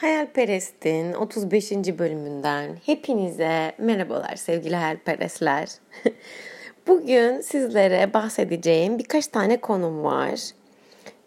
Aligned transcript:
Hayalperest'in 0.00 1.12
35. 1.12 1.72
bölümünden 1.72 2.76
hepinize 2.86 3.72
merhabalar 3.78 4.36
sevgili 4.36 4.76
hayalperestler. 4.76 5.68
Bugün 6.86 7.40
sizlere 7.40 8.14
bahsedeceğim 8.14 8.98
birkaç 8.98 9.26
tane 9.26 9.60
konum 9.60 10.04
var. 10.04 10.40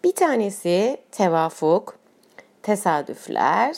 Bir 0.04 0.14
tanesi 0.14 0.96
tevafuk, 1.12 1.98
tesadüfler, 2.62 3.76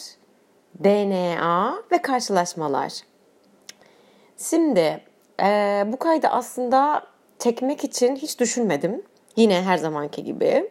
DNA 0.85 1.75
ve 1.93 2.03
karşılaşmalar. 2.03 2.93
Şimdi 4.39 5.01
e, 5.43 5.85
bu 5.87 5.99
kaydı 5.99 6.29
aslında 6.29 7.07
çekmek 7.39 7.85
için 7.85 8.17
hiç 8.17 8.41
düşünmedim. 8.41 9.03
Yine 9.37 9.63
her 9.63 9.77
zamanki 9.77 10.25
gibi. 10.25 10.71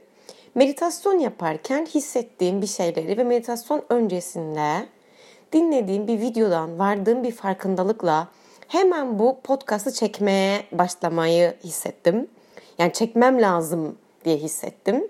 Meditasyon 0.56 1.20
yaparken 1.20 1.86
hissettiğim 1.86 2.62
bir 2.62 2.68
şeyleri 2.68 3.18
ve 3.18 3.24
meditasyon 3.24 3.84
öncesinde 3.90 4.86
dinlediğim 5.54 6.08
bir 6.08 6.20
videodan 6.20 6.80
vardığım 6.80 7.24
bir 7.24 7.32
farkındalıkla 7.32 8.28
hemen 8.68 9.20
bu 9.20 9.40
podcast'ı 9.44 9.94
çekmeye 9.94 10.64
başlamayı 10.72 11.56
hissettim. 11.64 12.28
Yani 12.78 12.94
çekmem 12.94 13.42
lazım 13.42 13.98
diye 14.26 14.38
hissettim. 14.38 15.08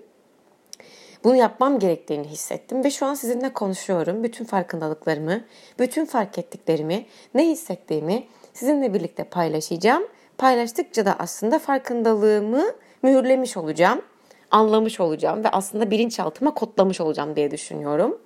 Bunu 1.24 1.36
yapmam 1.36 1.78
gerektiğini 1.78 2.28
hissettim 2.28 2.84
ve 2.84 2.90
şu 2.90 3.06
an 3.06 3.14
sizinle 3.14 3.52
konuşuyorum. 3.52 4.24
Bütün 4.24 4.44
farkındalıklarımı, 4.44 5.44
bütün 5.78 6.04
fark 6.04 6.38
ettiklerimi, 6.38 7.06
ne 7.34 7.48
hissettiğimi 7.48 8.26
sizinle 8.54 8.94
birlikte 8.94 9.24
paylaşacağım. 9.24 10.02
Paylaştıkça 10.38 11.06
da 11.06 11.16
aslında 11.18 11.58
farkındalığımı 11.58 12.64
mühürlemiş 13.02 13.56
olacağım 13.56 14.02
anlamış 14.50 15.00
olacağım 15.00 15.44
ve 15.44 15.48
aslında 15.48 15.90
bilinçaltıma 15.90 16.54
kodlamış 16.54 17.00
olacağım 17.00 17.36
diye 17.36 17.50
düşünüyorum. 17.50 18.18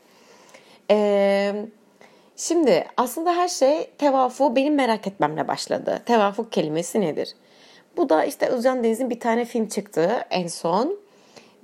Ee, 0.91 1.67
şimdi 2.37 2.87
aslında 2.97 3.37
her 3.37 3.49
şey 3.49 3.91
tevafu 3.99 4.57
benim 4.57 4.75
merak 4.75 5.07
etmemle 5.07 5.49
başladı. 5.49 6.03
Tevafuk 6.07 6.53
kelimesi 6.53 7.01
nedir? 7.01 7.35
Bu 7.97 8.09
da 8.09 8.25
işte 8.25 8.47
Özcan 8.47 8.85
Deniz'in 8.85 9.11
bir 9.11 9.21
tane 9.21 9.45
film 9.45 9.69
çıktı 9.69 10.25
en 10.31 10.47
son 10.47 10.99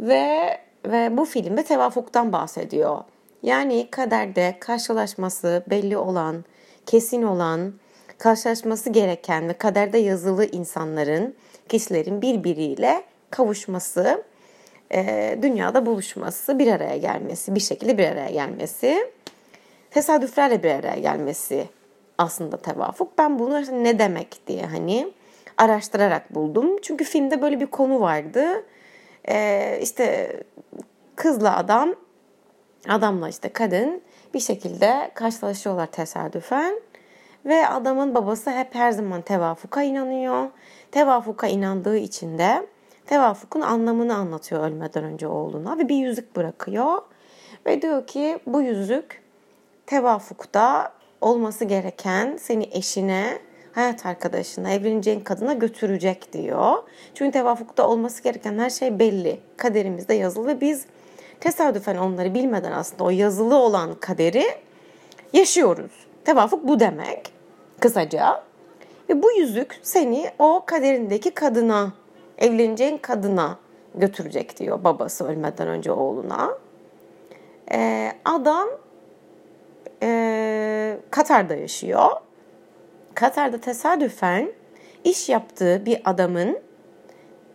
ve 0.00 0.58
ve 0.86 1.16
bu 1.16 1.24
filmde 1.24 1.62
tevafuktan 1.62 2.32
bahsediyor. 2.32 2.98
Yani 3.42 3.88
kaderde 3.90 4.56
karşılaşması 4.60 5.64
belli 5.70 5.96
olan, 5.96 6.44
kesin 6.86 7.22
olan, 7.22 7.74
karşılaşması 8.18 8.90
gereken 8.90 9.48
ve 9.48 9.52
kaderde 9.52 9.98
yazılı 9.98 10.44
insanların, 10.44 11.34
kişilerin 11.68 12.22
birbiriyle 12.22 13.02
kavuşması 13.30 14.24
e, 14.94 15.38
dünyada 15.42 15.86
buluşması, 15.86 16.58
bir 16.58 16.72
araya 16.72 16.96
gelmesi, 16.96 17.54
bir 17.54 17.60
şekilde 17.60 17.98
bir 17.98 18.08
araya 18.08 18.30
gelmesi, 18.30 19.12
tesadüflerle 19.90 20.62
bir 20.62 20.70
araya 20.70 21.00
gelmesi 21.00 21.68
aslında 22.18 22.56
tevafuk. 22.56 23.18
Ben 23.18 23.38
bunu 23.38 23.84
ne 23.84 23.98
demek 23.98 24.46
diye 24.46 24.66
hani 24.66 25.12
araştırarak 25.58 26.34
buldum. 26.34 26.80
Çünkü 26.82 27.04
filmde 27.04 27.42
böyle 27.42 27.60
bir 27.60 27.66
konu 27.66 28.00
vardı. 28.00 28.64
Ee, 29.28 29.78
işte 29.82 30.32
kızla 31.16 31.56
adam, 31.56 31.94
adamla 32.88 33.28
işte 33.28 33.48
kadın 33.48 34.02
bir 34.34 34.40
şekilde 34.40 35.10
karşılaşıyorlar 35.14 35.86
tesadüfen. 35.86 36.80
Ve 37.44 37.68
adamın 37.68 38.14
babası 38.14 38.50
hep 38.50 38.74
her 38.74 38.90
zaman 38.90 39.22
tevafuka 39.22 39.82
inanıyor. 39.82 40.50
Tevafuka 40.90 41.46
inandığı 41.46 41.96
için 41.96 42.38
de 42.38 42.66
tevafukun 43.06 43.60
anlamını 43.60 44.14
anlatıyor 44.14 44.64
ölmeden 44.64 45.04
önce 45.04 45.28
oğluna 45.28 45.78
ve 45.78 45.88
bir 45.88 45.96
yüzük 45.96 46.36
bırakıyor. 46.36 47.02
Ve 47.66 47.82
diyor 47.82 48.06
ki 48.06 48.38
bu 48.46 48.62
yüzük 48.62 49.22
tevafukta 49.86 50.92
olması 51.20 51.64
gereken 51.64 52.36
seni 52.36 52.68
eşine, 52.72 53.38
hayat 53.72 54.06
arkadaşına, 54.06 54.70
evleneceğin 54.70 55.20
kadına 55.20 55.52
götürecek 55.52 56.32
diyor. 56.32 56.76
Çünkü 57.14 57.32
tevafukta 57.32 57.88
olması 57.88 58.22
gereken 58.22 58.58
her 58.58 58.70
şey 58.70 58.98
belli. 58.98 59.40
Kaderimizde 59.56 60.14
yazılı 60.14 60.46
ve 60.46 60.60
biz 60.60 60.86
tesadüfen 61.40 61.96
onları 61.96 62.34
bilmeden 62.34 62.72
aslında 62.72 63.04
o 63.04 63.10
yazılı 63.10 63.56
olan 63.56 63.94
kaderi 63.94 64.44
yaşıyoruz. 65.32 65.92
Tevafuk 66.24 66.68
bu 66.68 66.80
demek 66.80 67.32
kısaca. 67.80 68.42
Ve 69.08 69.22
bu 69.22 69.32
yüzük 69.32 69.80
seni 69.82 70.30
o 70.38 70.62
kaderindeki 70.66 71.30
kadına 71.30 71.92
evleneceğin 72.38 72.98
kadına 72.98 73.58
götürecek 73.94 74.58
diyor 74.58 74.84
babası 74.84 75.28
ölmeden 75.28 75.68
önce 75.68 75.92
oğluna. 75.92 76.58
Ee, 77.72 78.12
adam 78.24 78.68
e, 80.02 80.98
Katar'da 81.10 81.54
yaşıyor. 81.54 82.10
Katar'da 83.14 83.60
tesadüfen 83.60 84.52
iş 85.04 85.28
yaptığı 85.28 85.86
bir 85.86 86.02
adamın 86.04 86.58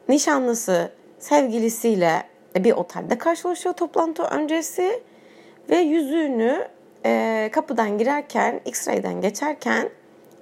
nişanlısı 0.09 0.91
sevgilisiyle 1.19 2.23
bir 2.55 2.71
otelde 2.71 3.17
karşılaşıyor 3.17 3.75
toplantı 3.75 4.23
öncesi 4.23 5.03
ve 5.69 5.77
yüzüğünü 5.77 6.67
e, 7.05 7.49
kapıdan 7.53 7.97
girerken 7.97 8.61
X-ray'den 8.65 9.21
geçerken 9.21 9.89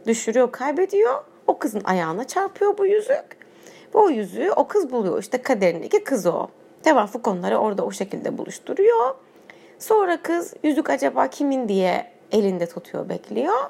düşürüyor 0.07 0.51
kaybediyor. 0.51 1.23
O 1.47 1.59
kızın 1.59 1.81
ayağına 1.83 2.27
çarpıyor 2.27 2.77
bu 2.77 2.85
yüzük 2.85 3.38
ve 3.95 3.99
o 3.99 4.09
yüzüğü 4.09 4.51
o 4.55 4.67
kız 4.67 4.91
buluyor. 4.91 5.19
İşte 5.19 5.41
kaderindeki 5.41 6.03
kız 6.03 6.25
o. 6.25 6.47
Tevafuk 6.83 7.27
onları 7.27 7.57
orada 7.57 7.85
o 7.85 7.91
şekilde 7.91 8.37
buluşturuyor. 8.37 9.15
Sonra 9.79 10.21
kız 10.21 10.53
yüzük 10.63 10.89
acaba 10.89 11.27
kimin 11.27 11.69
diye 11.69 12.11
elinde 12.31 12.65
tutuyor 12.65 13.09
bekliyor. 13.09 13.69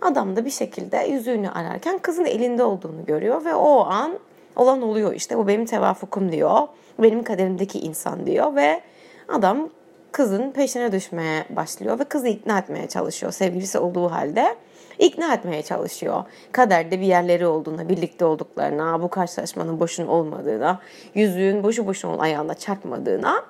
Adam 0.00 0.36
da 0.36 0.44
bir 0.44 0.50
şekilde 0.50 0.96
yüzüğünü 0.96 1.50
ararken 1.50 1.98
kızın 1.98 2.24
elinde 2.24 2.64
olduğunu 2.64 3.04
görüyor 3.06 3.44
ve 3.44 3.54
o 3.54 3.86
an 3.86 4.18
olan 4.56 4.82
oluyor 4.82 5.14
işte 5.14 5.38
bu 5.38 5.48
benim 5.48 5.64
tevafukum 5.66 6.32
diyor. 6.32 6.58
Benim 6.98 7.24
kaderimdeki 7.24 7.78
insan 7.80 8.26
diyor 8.26 8.56
ve 8.56 8.80
adam 9.28 9.68
kızın 10.12 10.50
peşine 10.50 10.92
düşmeye 10.92 11.44
başlıyor 11.50 11.98
ve 11.98 12.04
kızı 12.04 12.28
ikna 12.28 12.58
etmeye 12.58 12.88
çalışıyor 12.88 13.32
sevgilisi 13.32 13.78
olduğu 13.78 14.10
halde 14.10 14.56
ikna 15.02 15.34
etmeye 15.34 15.62
çalışıyor. 15.62 16.24
Kaderde 16.52 17.00
bir 17.00 17.06
yerleri 17.06 17.46
olduğuna, 17.46 17.88
birlikte 17.88 18.24
olduklarına, 18.24 19.02
bu 19.02 19.08
karşılaşmanın 19.08 19.80
boşun 19.80 20.06
olmadığına, 20.06 20.80
yüzüğün 21.14 21.62
boşu 21.62 21.86
boşuna 21.86 22.22
ayağına 22.22 22.54
çarpmadığına 22.54 23.44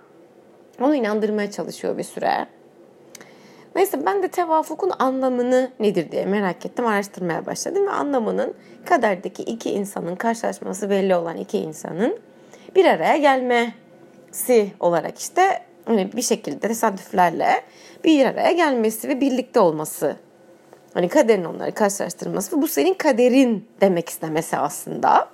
onu 0.80 0.94
inandırmaya 0.94 1.50
çalışıyor 1.50 1.98
bir 1.98 2.02
süre. 2.02 2.46
Neyse 3.76 4.06
ben 4.06 4.22
de 4.22 4.28
tevafukun 4.28 4.92
anlamını 4.98 5.70
nedir 5.80 6.12
diye 6.12 6.24
merak 6.24 6.66
ettim, 6.66 6.86
araştırmaya 6.86 7.46
başladım 7.46 7.86
ve 7.86 7.90
anlamının 7.90 8.54
kaderdeki 8.84 9.42
iki 9.42 9.70
insanın 9.70 10.16
karşılaşması 10.16 10.90
belli 10.90 11.16
olan 11.16 11.36
iki 11.36 11.58
insanın 11.58 12.18
bir 12.76 12.84
araya 12.84 13.16
gelmesi 13.16 14.72
olarak 14.80 15.18
işte 15.18 15.62
hani 15.84 16.12
bir 16.12 16.22
şekilde 16.22 16.58
tesadüflerle 16.58 17.62
bir 18.04 18.26
araya 18.26 18.52
gelmesi 18.52 19.08
ve 19.08 19.20
birlikte 19.20 19.60
olması 19.60 20.16
Hani 20.94 21.08
kaderin 21.08 21.44
onları 21.44 21.72
karşılaştırması 21.72 22.56
ve 22.56 22.62
bu 22.62 22.68
senin 22.68 22.94
kaderin 22.94 23.68
demek 23.80 24.08
istemesi 24.08 24.56
aslında. 24.56 25.28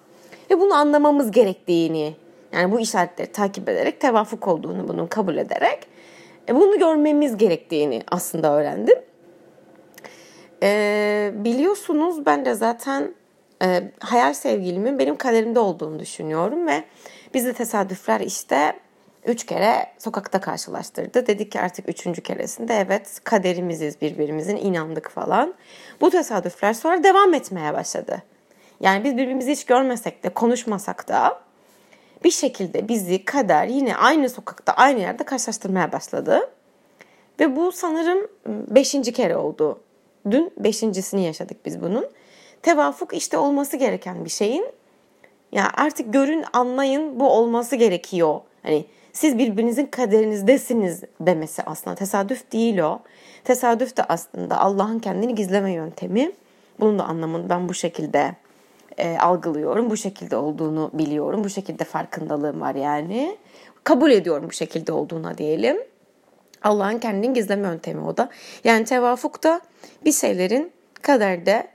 Ve 0.50 0.60
bunu 0.60 0.74
anlamamız 0.74 1.30
gerektiğini 1.30 2.14
yani 2.52 2.72
bu 2.72 2.80
işaretleri 2.80 3.32
takip 3.32 3.69
ederek 3.69 4.00
tevafuk 4.00 4.48
olduğunu 4.48 4.88
bunu 4.88 5.08
kabul 5.08 5.36
ederek 5.36 5.78
e, 6.48 6.54
bunu 6.54 6.78
görmemiz 6.78 7.36
gerektiğini 7.36 8.02
aslında 8.10 8.54
öğrendim. 8.54 8.98
E, 10.62 11.30
biliyorsunuz 11.34 12.26
ben 12.26 12.44
de 12.44 12.54
zaten 12.54 13.14
e, 13.62 13.82
hayal 14.00 14.34
sevgilimin 14.34 14.98
benim 14.98 15.16
kaderimde 15.16 15.58
olduğunu 15.58 15.98
düşünüyorum 15.98 16.66
ve 16.66 16.84
bizde 17.34 17.52
tesadüfler 17.52 18.20
işte 18.20 18.72
üç 19.24 19.46
kere 19.46 19.86
sokakta 19.98 20.40
karşılaştırdı. 20.40 21.26
Dedik 21.26 21.52
ki 21.52 21.60
artık 21.60 21.88
üçüncü 21.88 22.22
keresinde 22.22 22.75
evet 22.75 23.20
kaderimiziz 23.25 24.00
birbirimizin 24.00 24.56
inandık 24.56 25.10
falan. 25.10 25.54
Bu 26.00 26.10
tesadüfler 26.10 26.72
sonra 26.72 27.04
devam 27.04 27.34
etmeye 27.34 27.72
başladı. 27.72 28.22
Yani 28.81 29.04
biz 29.04 29.12
birbirimizi 29.12 29.52
hiç 29.52 29.64
görmesek 29.64 30.25
de 30.25 30.28
konuşmasak 30.28 31.08
da 31.08 31.40
bir 32.25 32.31
şekilde 32.31 32.88
bizi 32.88 33.25
kader 33.25 33.66
yine 33.66 33.96
aynı 33.96 34.28
sokakta 34.28 34.72
aynı 34.72 35.00
yerde 35.00 35.25
karşılaştırmaya 35.25 35.93
başladı. 35.93 36.50
Ve 37.40 37.56
bu 37.56 37.72
sanırım 37.72 38.28
beşinci 38.46 39.12
kere 39.12 39.37
oldu. 39.37 39.81
Dün 40.31 40.52
beşincisini 40.56 41.25
yaşadık 41.25 41.66
biz 41.66 41.82
bunun. 41.82 42.06
Tevafuk 42.62 43.14
işte 43.14 43.38
olması 43.38 43.76
gereken 43.76 44.25
bir 44.25 44.31
şeyin 44.31 44.66
ya 45.52 45.70
artık 45.75 46.12
görün 46.12 46.44
anlayın 46.52 47.20
bu 47.20 47.31
olması 47.31 47.76
gerekiyor. 47.76 48.40
Hani 48.62 48.87
siz 49.19 49.38
birbirinizin 49.38 49.87
kaderinizdesiniz 49.87 51.03
demesi 51.20 51.62
aslında 51.62 51.97
tesadüf 51.97 52.53
değil 52.53 52.79
o. 52.79 53.00
Tesadüf 53.44 53.97
de 53.97 54.05
aslında 54.05 54.61
Allah'ın 54.61 54.99
kendini 54.99 55.35
gizleme 55.35 55.73
yöntemi. 55.73 56.32
Bunun 56.81 56.99
da 56.99 57.05
anlamını 57.05 57.49
ben 57.49 57.69
bu 57.69 57.75
şekilde 57.75 58.35
e, 58.99 59.19
algılıyorum. 59.19 59.91
Bu 59.91 59.97
şekilde 59.97 60.37
olduğunu 60.37 60.91
biliyorum. 60.93 61.44
Bu 61.44 61.50
şekilde 61.50 61.85
farkındalığım 61.85 62.61
var 62.61 62.75
yani. 62.75 63.37
Kabul 63.85 64.11
ediyorum 64.11 64.44
bu 64.49 64.53
şekilde 64.53 64.93
olduğuna 64.93 65.38
diyelim. 65.38 65.76
Allah'ın 66.62 66.99
kendini 66.99 67.32
gizleme 67.32 67.69
yöntemi 67.69 68.00
o 68.00 68.17
da. 68.17 68.29
Yani 68.65 68.85
tevafuk 68.85 69.43
da 69.43 69.61
bir 70.05 70.12
şeylerin 70.12 70.73
kaderde 71.03 71.69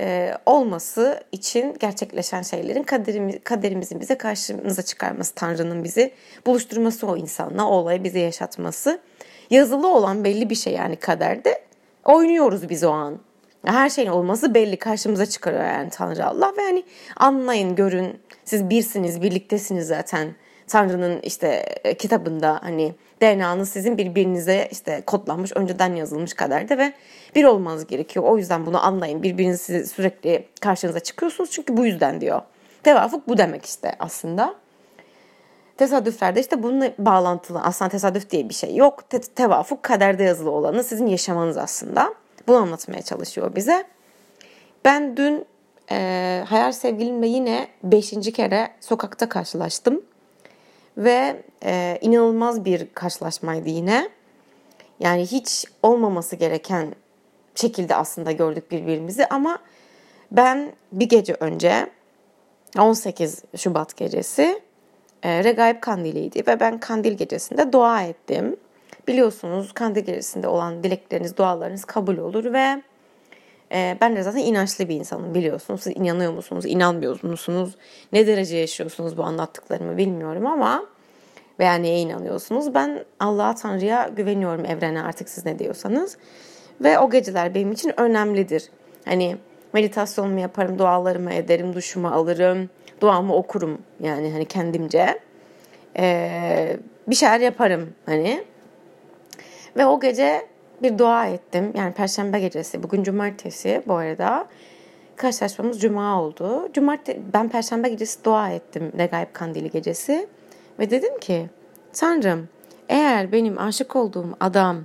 e, 0.00 0.34
olması 0.46 1.20
için 1.32 1.76
gerçekleşen 1.80 2.42
şeylerin 2.42 2.82
kaderimiz, 2.82 3.36
kaderimizin 3.44 4.00
bize 4.00 4.18
karşımıza 4.18 4.82
çıkarması, 4.82 5.34
Tanrı'nın 5.34 5.84
bizi 5.84 6.12
buluşturması 6.46 7.06
o 7.06 7.16
insanla, 7.16 7.68
o 7.68 7.70
olayı 7.70 8.04
bize 8.04 8.20
yaşatması. 8.20 9.00
Yazılı 9.50 9.88
olan 9.88 10.24
belli 10.24 10.50
bir 10.50 10.54
şey 10.54 10.72
yani 10.72 10.96
kaderde 10.96 11.62
oynuyoruz 12.04 12.68
biz 12.68 12.84
o 12.84 12.90
an. 12.90 13.18
Her 13.64 13.90
şeyin 13.90 14.08
olması 14.08 14.54
belli 14.54 14.76
karşımıza 14.76 15.26
çıkarıyor 15.26 15.64
yani 15.64 15.90
Tanrı 15.90 16.26
Allah 16.26 16.52
ve 16.58 16.62
hani 16.62 16.84
anlayın 17.16 17.74
görün 17.74 18.20
siz 18.44 18.70
birsiniz 18.70 19.22
birliktesiniz 19.22 19.86
zaten 19.86 20.34
Tanrı'nın 20.66 21.20
işte 21.20 21.48
e, 21.84 21.94
kitabında 21.94 22.58
hani 22.62 22.94
DNA'nız 23.22 23.68
sizin 23.68 23.98
birbirinize 23.98 24.68
işte 24.70 25.02
kodlanmış 25.06 25.52
önceden 25.54 25.94
yazılmış 25.94 26.34
kaderde 26.34 26.78
ve 26.78 26.92
bir 27.34 27.44
olmanız 27.44 27.86
gerekiyor. 27.86 28.24
O 28.24 28.38
yüzden 28.38 28.66
bunu 28.66 28.86
anlayın 28.86 29.22
birbirinizi 29.22 29.86
sürekli 29.86 30.46
karşınıza 30.60 31.00
çıkıyorsunuz 31.00 31.50
çünkü 31.50 31.76
bu 31.76 31.86
yüzden 31.86 32.20
diyor. 32.20 32.42
Tevafuk 32.82 33.28
bu 33.28 33.38
demek 33.38 33.64
işte 33.64 33.96
aslında. 33.98 34.54
Tesadüflerde 35.76 36.40
işte 36.40 36.62
bununla 36.62 36.92
bağlantılı 36.98 37.60
aslında 37.60 37.88
tesadüf 37.88 38.30
diye 38.30 38.48
bir 38.48 38.54
şey 38.54 38.76
yok. 38.76 39.10
Te- 39.10 39.20
tevafuk 39.20 39.82
kaderde 39.82 40.22
yazılı 40.22 40.50
olanı 40.50 40.84
sizin 40.84 41.06
yaşamanız 41.06 41.56
aslında. 41.56 42.14
Bunu 42.48 42.56
anlatmaya 42.56 43.02
çalışıyor 43.02 43.54
bize. 43.56 43.84
Ben 44.84 45.16
dün 45.16 45.46
e, 45.90 46.44
hayal 46.48 46.72
sevgilimle 46.72 47.26
yine 47.26 47.68
beşinci 47.82 48.32
kere 48.32 48.70
sokakta 48.80 49.28
karşılaştım. 49.28 50.02
Ve 50.96 51.42
e, 51.64 51.98
inanılmaz 52.00 52.64
bir 52.64 52.86
karşılaşmaydı 52.94 53.68
yine. 53.68 54.08
Yani 55.00 55.22
hiç 55.22 55.64
olmaması 55.82 56.36
gereken 56.36 56.94
şekilde 57.54 57.94
aslında 57.94 58.32
gördük 58.32 58.70
birbirimizi 58.70 59.26
ama 59.26 59.58
ben 60.32 60.72
bir 60.92 61.08
gece 61.08 61.36
önce 61.40 61.90
18 62.78 63.42
Şubat 63.56 63.96
gecesi 63.96 64.62
e, 65.22 65.44
Regaib 65.44 65.80
Kandili'ydi 65.80 66.46
ve 66.46 66.60
ben 66.60 66.80
Kandil 66.80 67.12
gecesinde 67.12 67.72
dua 67.72 68.02
ettim. 68.02 68.56
Biliyorsunuz 69.08 69.72
Kandil 69.72 70.00
gecesinde 70.00 70.48
olan 70.48 70.82
dilekleriniz, 70.82 71.36
dualarınız 71.36 71.84
kabul 71.84 72.16
olur 72.16 72.52
ve 72.52 72.82
e, 73.72 73.98
ben 74.00 74.16
de 74.16 74.22
zaten 74.22 74.38
inançlı 74.38 74.88
bir 74.88 74.94
insanım 74.94 75.34
biliyorsunuz. 75.34 75.82
Siz 75.82 75.96
inanıyor 75.96 76.32
musunuz, 76.32 76.66
inanmıyor 76.66 77.22
musunuz? 77.22 77.76
Ne 78.12 78.26
derece 78.26 78.56
yaşıyorsunuz 78.56 79.16
bu 79.16 79.22
anlattıklarımı 79.22 79.96
bilmiyorum 79.96 80.46
ama 80.46 80.86
veya 81.58 81.74
neye 81.74 82.00
inanıyorsunuz? 82.00 82.74
Ben 82.74 83.04
Allah'a, 83.20 83.54
Tanrı'ya 83.54 84.10
güveniyorum, 84.16 84.64
evrene 84.64 85.02
artık 85.02 85.28
siz 85.28 85.46
ne 85.46 85.58
diyorsanız. 85.58 86.16
Ve 86.80 86.98
o 86.98 87.10
geceler 87.10 87.54
benim 87.54 87.72
için 87.72 88.00
önemlidir. 88.00 88.70
Hani 89.04 89.36
meditasyonumu 89.72 90.40
yaparım, 90.40 90.78
dualarımı 90.78 91.32
ederim, 91.32 91.74
duşumu 91.74 92.08
alırım, 92.08 92.70
duamı 93.00 93.34
okurum 93.34 93.78
yani 94.00 94.32
hani 94.32 94.44
kendimce. 94.44 95.20
Ee, 95.98 96.76
bir 97.06 97.14
şeyler 97.14 97.40
yaparım 97.40 97.94
hani. 98.06 98.44
Ve 99.76 99.86
o 99.86 100.00
gece 100.00 100.46
bir 100.82 100.98
dua 100.98 101.26
ettim. 101.26 101.72
Yani 101.76 101.92
perşembe 101.94 102.40
gecesi, 102.40 102.82
bugün 102.82 103.02
cumartesi 103.02 103.82
bu 103.86 103.94
arada. 103.94 104.46
Karşılaşmamız 105.16 105.80
cuma 105.80 106.22
oldu. 106.22 106.68
Cumarte 106.72 107.20
ben 107.32 107.48
perşembe 107.48 107.88
gecesi 107.88 108.24
dua 108.24 108.50
ettim 108.50 108.92
Regaib 108.98 109.28
Kandili 109.32 109.70
gecesi. 109.70 110.28
Ve 110.78 110.90
dedim 110.90 111.18
ki 111.18 111.46
Tanrım 111.92 112.48
eğer 112.88 113.32
benim 113.32 113.58
aşık 113.58 113.96
olduğum 113.96 114.36
adam 114.40 114.76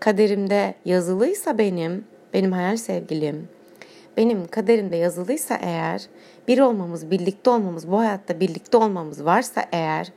kaderimde 0.00 0.74
yazılıysa 0.84 1.58
benim, 1.58 2.04
benim 2.34 2.52
hayal 2.52 2.76
sevgilim, 2.76 3.48
benim 4.16 4.46
kaderimde 4.46 4.96
yazılıysa 4.96 5.58
eğer, 5.62 6.06
bir 6.48 6.58
olmamız, 6.58 7.10
birlikte 7.10 7.50
olmamız, 7.50 7.90
bu 7.90 7.98
hayatta 7.98 8.40
birlikte 8.40 8.76
olmamız 8.76 9.24
varsa 9.24 9.64
eğer, 9.72 10.12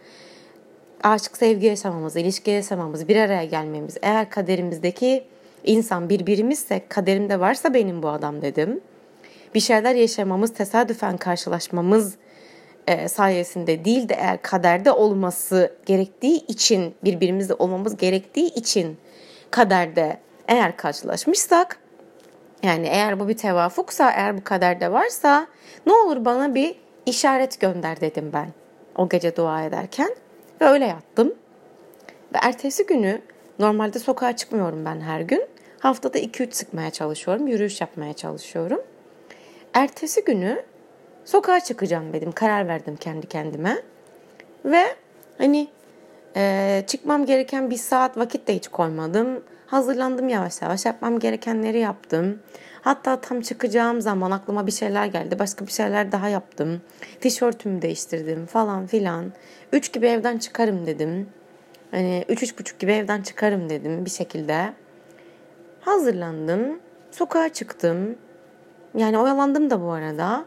aşk, 1.03 1.37
sevgi 1.37 1.65
yaşamamız, 1.67 2.15
ilişki 2.15 2.51
yaşamamız, 2.51 3.07
bir 3.07 3.15
araya 3.15 3.45
gelmemiz, 3.45 3.97
eğer 4.01 4.29
kaderimizdeki 4.29 5.23
insan 5.63 6.09
birbirimizse, 6.09 6.81
kaderimde 6.89 7.39
varsa 7.39 7.73
benim 7.73 8.03
bu 8.03 8.09
adam 8.09 8.41
dedim. 8.41 8.81
Bir 9.55 9.59
şeyler 9.59 9.95
yaşamamız, 9.95 10.53
tesadüfen 10.53 11.17
karşılaşmamız 11.17 12.15
e, 12.87 13.07
sayesinde 13.07 13.85
değil 13.85 14.09
de 14.09 14.13
eğer 14.13 14.41
kaderde 14.41 14.91
olması 14.91 15.73
gerektiği 15.85 16.45
için, 16.45 16.95
birbirimizle 17.03 17.53
olmamız 17.53 17.97
gerektiği 17.97 18.53
için 18.53 18.97
kaderde 19.51 20.17
eğer 20.47 20.77
karşılaşmışsak 20.77 21.79
yani 22.63 22.87
eğer 22.87 23.19
bu 23.19 23.27
bir 23.27 23.37
tevafuksa, 23.37 24.11
eğer 24.11 24.37
bu 24.37 24.43
kaderde 24.43 24.91
varsa 24.91 25.47
ne 25.85 25.93
olur 25.93 26.25
bana 26.25 26.55
bir 26.55 26.75
işaret 27.05 27.59
gönder 27.59 28.01
dedim 28.01 28.29
ben 28.33 28.47
o 28.95 29.09
gece 29.09 29.35
dua 29.35 29.63
ederken 29.63 30.09
ve 30.61 30.65
öyle 30.65 30.85
yattım. 30.85 31.33
Ve 32.33 32.37
ertesi 32.41 32.85
günü 32.85 33.21
normalde 33.59 33.99
sokağa 33.99 34.35
çıkmıyorum 34.35 34.85
ben 34.85 35.01
her 35.01 35.21
gün. 35.21 35.45
Haftada 35.79 36.19
2-3 36.19 36.51
sıkmaya 36.51 36.91
çalışıyorum, 36.91 37.47
yürüyüş 37.47 37.81
yapmaya 37.81 38.13
çalışıyorum. 38.13 38.81
Ertesi 39.73 40.23
günü 40.25 40.63
sokağa 41.25 41.59
çıkacağım 41.59 42.13
dedim. 42.13 42.31
Karar 42.31 42.67
verdim 42.67 42.95
kendi 42.95 43.27
kendime. 43.27 43.77
Ve 44.65 44.83
hani 45.37 45.67
e, 46.35 46.83
çıkmam 46.87 47.25
gereken 47.25 47.69
bir 47.69 47.77
saat 47.77 48.17
vakit 48.17 48.47
de 48.47 48.55
hiç 48.55 48.67
koymadım. 48.67 49.43
Hazırlandım 49.69 50.29
yavaş 50.29 50.61
yavaş. 50.61 50.85
Yapmam 50.85 51.19
gerekenleri 51.19 51.79
yaptım. 51.79 52.39
Hatta 52.81 53.21
tam 53.21 53.41
çıkacağım 53.41 54.01
zaman 54.01 54.31
aklıma 54.31 54.67
bir 54.67 54.71
şeyler 54.71 55.05
geldi. 55.05 55.39
Başka 55.39 55.67
bir 55.67 55.71
şeyler 55.71 56.11
daha 56.11 56.29
yaptım. 56.29 56.81
Tişörtümü 57.21 57.81
değiştirdim 57.81 58.45
falan 58.45 58.87
filan. 58.87 59.33
Üç 59.73 59.93
gibi 59.93 60.07
evden 60.07 60.37
çıkarım 60.37 60.85
dedim. 60.85 61.29
Hani 61.91 62.25
üç 62.29 62.43
üç 62.43 62.59
buçuk 62.59 62.79
gibi 62.79 62.91
evden 62.91 63.21
çıkarım 63.21 63.69
dedim 63.69 64.05
bir 64.05 64.09
şekilde. 64.09 64.73
Hazırlandım. 65.81 66.79
Sokağa 67.11 67.49
çıktım. 67.49 68.15
Yani 68.97 69.17
oyalandım 69.17 69.69
da 69.69 69.81
bu 69.81 69.91
arada. 69.91 70.45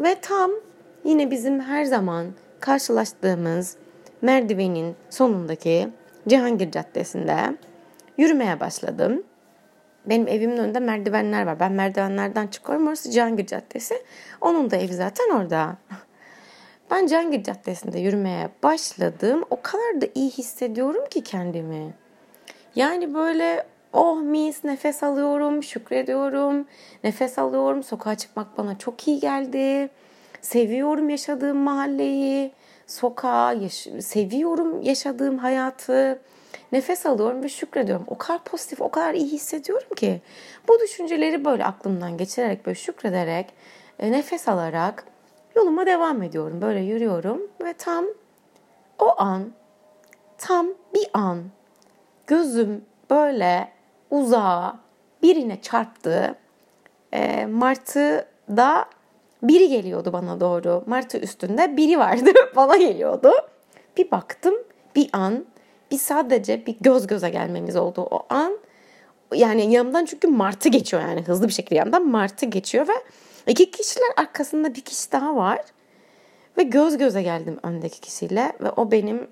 Ve 0.00 0.16
tam 0.22 0.50
yine 1.04 1.30
bizim 1.30 1.60
her 1.60 1.84
zaman 1.84 2.26
karşılaştığımız 2.60 3.76
merdivenin 4.20 4.96
sonundaki 5.10 5.88
Cihangir 6.28 6.70
Caddesi'nde 6.70 7.56
yürümeye 8.22 8.60
başladım. 8.60 9.22
Benim 10.06 10.28
evimin 10.28 10.56
önünde 10.56 10.78
merdivenler 10.78 11.46
var. 11.46 11.60
Ben 11.60 11.72
merdivenlerden 11.72 12.46
çıkıyorum. 12.46 12.86
Orası 12.86 13.10
Cihangir 13.10 13.46
Caddesi. 13.46 13.94
Onun 14.40 14.70
da 14.70 14.76
evi 14.76 14.94
zaten 14.94 15.30
orada. 15.30 15.76
Ben 16.90 17.06
Cihangir 17.06 17.42
Caddesi'nde 17.42 17.98
yürümeye 17.98 18.48
başladım. 18.62 19.44
O 19.50 19.62
kadar 19.62 20.00
da 20.00 20.06
iyi 20.14 20.30
hissediyorum 20.30 21.04
ki 21.10 21.24
kendimi. 21.24 21.94
Yani 22.76 23.14
böyle 23.14 23.66
oh 23.92 24.20
mis 24.20 24.64
nefes 24.64 25.02
alıyorum, 25.02 25.62
şükrediyorum. 25.62 26.66
Nefes 27.04 27.38
alıyorum. 27.38 27.82
Sokağa 27.82 28.14
çıkmak 28.14 28.58
bana 28.58 28.78
çok 28.78 29.08
iyi 29.08 29.20
geldi. 29.20 29.88
Seviyorum 30.40 31.10
yaşadığım 31.10 31.56
mahalleyi, 31.56 32.52
sokağı, 32.86 33.56
yaş- 33.56 33.88
seviyorum 34.00 34.82
yaşadığım 34.82 35.38
hayatı. 35.38 36.18
Nefes 36.72 37.06
alıyorum 37.06 37.42
ve 37.42 37.48
şükrediyorum. 37.48 38.04
O 38.08 38.18
kadar 38.18 38.44
pozitif, 38.44 38.80
o 38.80 38.90
kadar 38.90 39.14
iyi 39.14 39.26
hissediyorum 39.26 39.94
ki. 39.96 40.20
Bu 40.68 40.80
düşünceleri 40.80 41.44
böyle 41.44 41.64
aklımdan 41.64 42.16
geçirerek, 42.16 42.66
böyle 42.66 42.74
şükrederek, 42.74 43.46
e, 43.98 44.12
nefes 44.12 44.48
alarak 44.48 45.04
yoluma 45.56 45.86
devam 45.86 46.22
ediyorum. 46.22 46.62
Böyle 46.62 46.80
yürüyorum 46.80 47.42
ve 47.64 47.72
tam 47.72 48.04
o 48.98 49.20
an, 49.20 49.52
tam 50.38 50.66
bir 50.94 51.10
an 51.14 51.42
gözüm 52.26 52.84
böyle 53.10 53.68
uzağa 54.10 54.78
birine 55.22 55.60
çarptı. 55.60 56.34
E, 57.12 57.46
Martı 57.46 58.28
da 58.48 58.86
biri 59.42 59.68
geliyordu 59.68 60.12
bana 60.12 60.40
doğru. 60.40 60.84
Martı 60.86 61.18
üstünde 61.18 61.76
biri 61.76 61.98
vardı 61.98 62.30
bana 62.56 62.76
geliyordu. 62.76 63.32
Bir 63.96 64.10
baktım 64.10 64.54
bir 64.96 65.10
an 65.12 65.44
bir 65.92 65.98
sadece 65.98 66.66
bir 66.66 66.76
göz 66.80 67.06
göze 67.06 67.30
gelmemiz 67.30 67.76
oldu 67.76 68.08
o 68.10 68.26
an. 68.28 68.58
Yani 69.34 69.72
yanımdan 69.72 70.04
çünkü 70.04 70.28
Martı 70.28 70.68
geçiyor 70.68 71.02
yani 71.02 71.22
hızlı 71.22 71.48
bir 71.48 71.52
şekilde 71.52 71.74
yanımdan 71.74 72.08
Martı 72.08 72.46
geçiyor 72.46 72.88
ve 72.88 72.92
iki 73.46 73.70
kişiler 73.70 74.08
arkasında 74.16 74.74
bir 74.74 74.80
kişi 74.80 75.12
daha 75.12 75.36
var. 75.36 75.60
Ve 76.58 76.62
göz 76.62 76.98
göze 76.98 77.22
geldim 77.22 77.58
öndeki 77.62 78.00
kişiyle 78.00 78.52
ve 78.60 78.70
o 78.70 78.90
benim 78.90 79.26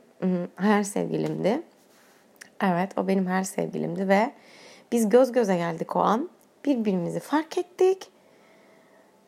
her 0.57 0.83
sevgilimdi. 0.83 1.63
Evet 2.63 2.99
o 2.99 3.09
benim 3.09 3.27
her 3.27 3.45
sevgilimdi 3.45 4.09
ve 4.09 4.31
biz 4.93 5.09
göz 5.09 5.33
göze 5.33 5.57
geldik 5.57 5.97
o 5.97 5.99
an. 5.99 6.31
Birbirimizi 6.65 7.21
fark 7.21 7.59
ettik. 7.59 8.11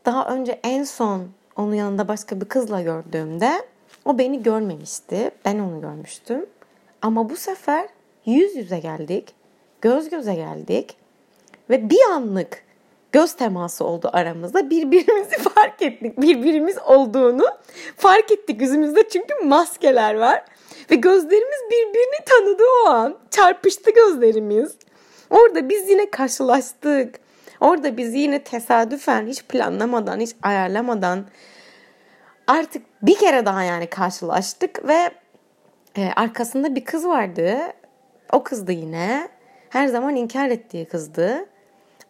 Daha 0.04 0.26
önce 0.26 0.60
en 0.62 0.84
son 0.84 1.28
onun 1.56 1.74
yanında 1.74 2.08
başka 2.08 2.40
bir 2.40 2.46
kızla 2.46 2.82
gördüğümde 2.82 3.52
o 4.04 4.18
beni 4.18 4.42
görmemişti. 4.42 5.30
Ben 5.44 5.58
onu 5.58 5.80
görmüştüm. 5.80 6.46
Ama 7.02 7.30
bu 7.30 7.36
sefer 7.36 7.88
yüz 8.26 8.56
yüze 8.56 8.78
geldik. 8.78 9.34
Göz 9.80 10.10
göze 10.10 10.34
geldik. 10.34 10.96
Ve 11.70 11.90
bir 11.90 12.00
anlık 12.10 12.64
göz 13.12 13.34
teması 13.34 13.84
oldu 13.84 14.10
aramızda. 14.12 14.70
Birbirimizi 14.70 15.38
fark 15.54 15.82
ettik. 15.82 16.20
Birbirimiz 16.20 16.78
olduğunu 16.78 17.44
fark 17.96 18.32
ettik 18.32 18.60
yüzümüzde 18.60 19.08
çünkü 19.08 19.34
maskeler 19.44 20.14
var. 20.14 20.44
Ve 20.90 20.94
gözlerimiz 20.94 21.60
birbirini 21.70 22.24
tanıdı 22.26 22.62
o 22.84 22.88
an. 22.88 23.18
Çarpıştı 23.30 23.90
gözlerimiz. 23.90 24.72
Orada 25.30 25.68
biz 25.68 25.90
yine 25.90 26.10
karşılaştık. 26.10 27.20
Orada 27.60 27.96
biz 27.96 28.14
yine 28.14 28.44
tesadüfen, 28.44 29.26
hiç 29.26 29.42
planlamadan, 29.42 30.20
hiç 30.20 30.36
ayarlamadan 30.42 31.24
artık 32.46 32.82
bir 33.02 33.14
kere 33.14 33.46
daha 33.46 33.62
yani 33.62 33.86
karşılaştık 33.86 34.88
ve 34.88 35.10
e, 35.96 36.10
arkasında 36.16 36.74
bir 36.74 36.84
kız 36.84 37.06
vardı. 37.06 37.58
O 38.32 38.42
kızdı 38.42 38.72
yine. 38.72 39.28
Her 39.68 39.86
zaman 39.86 40.16
inkar 40.16 40.48
ettiği 40.48 40.84
kızdı. 40.84 41.46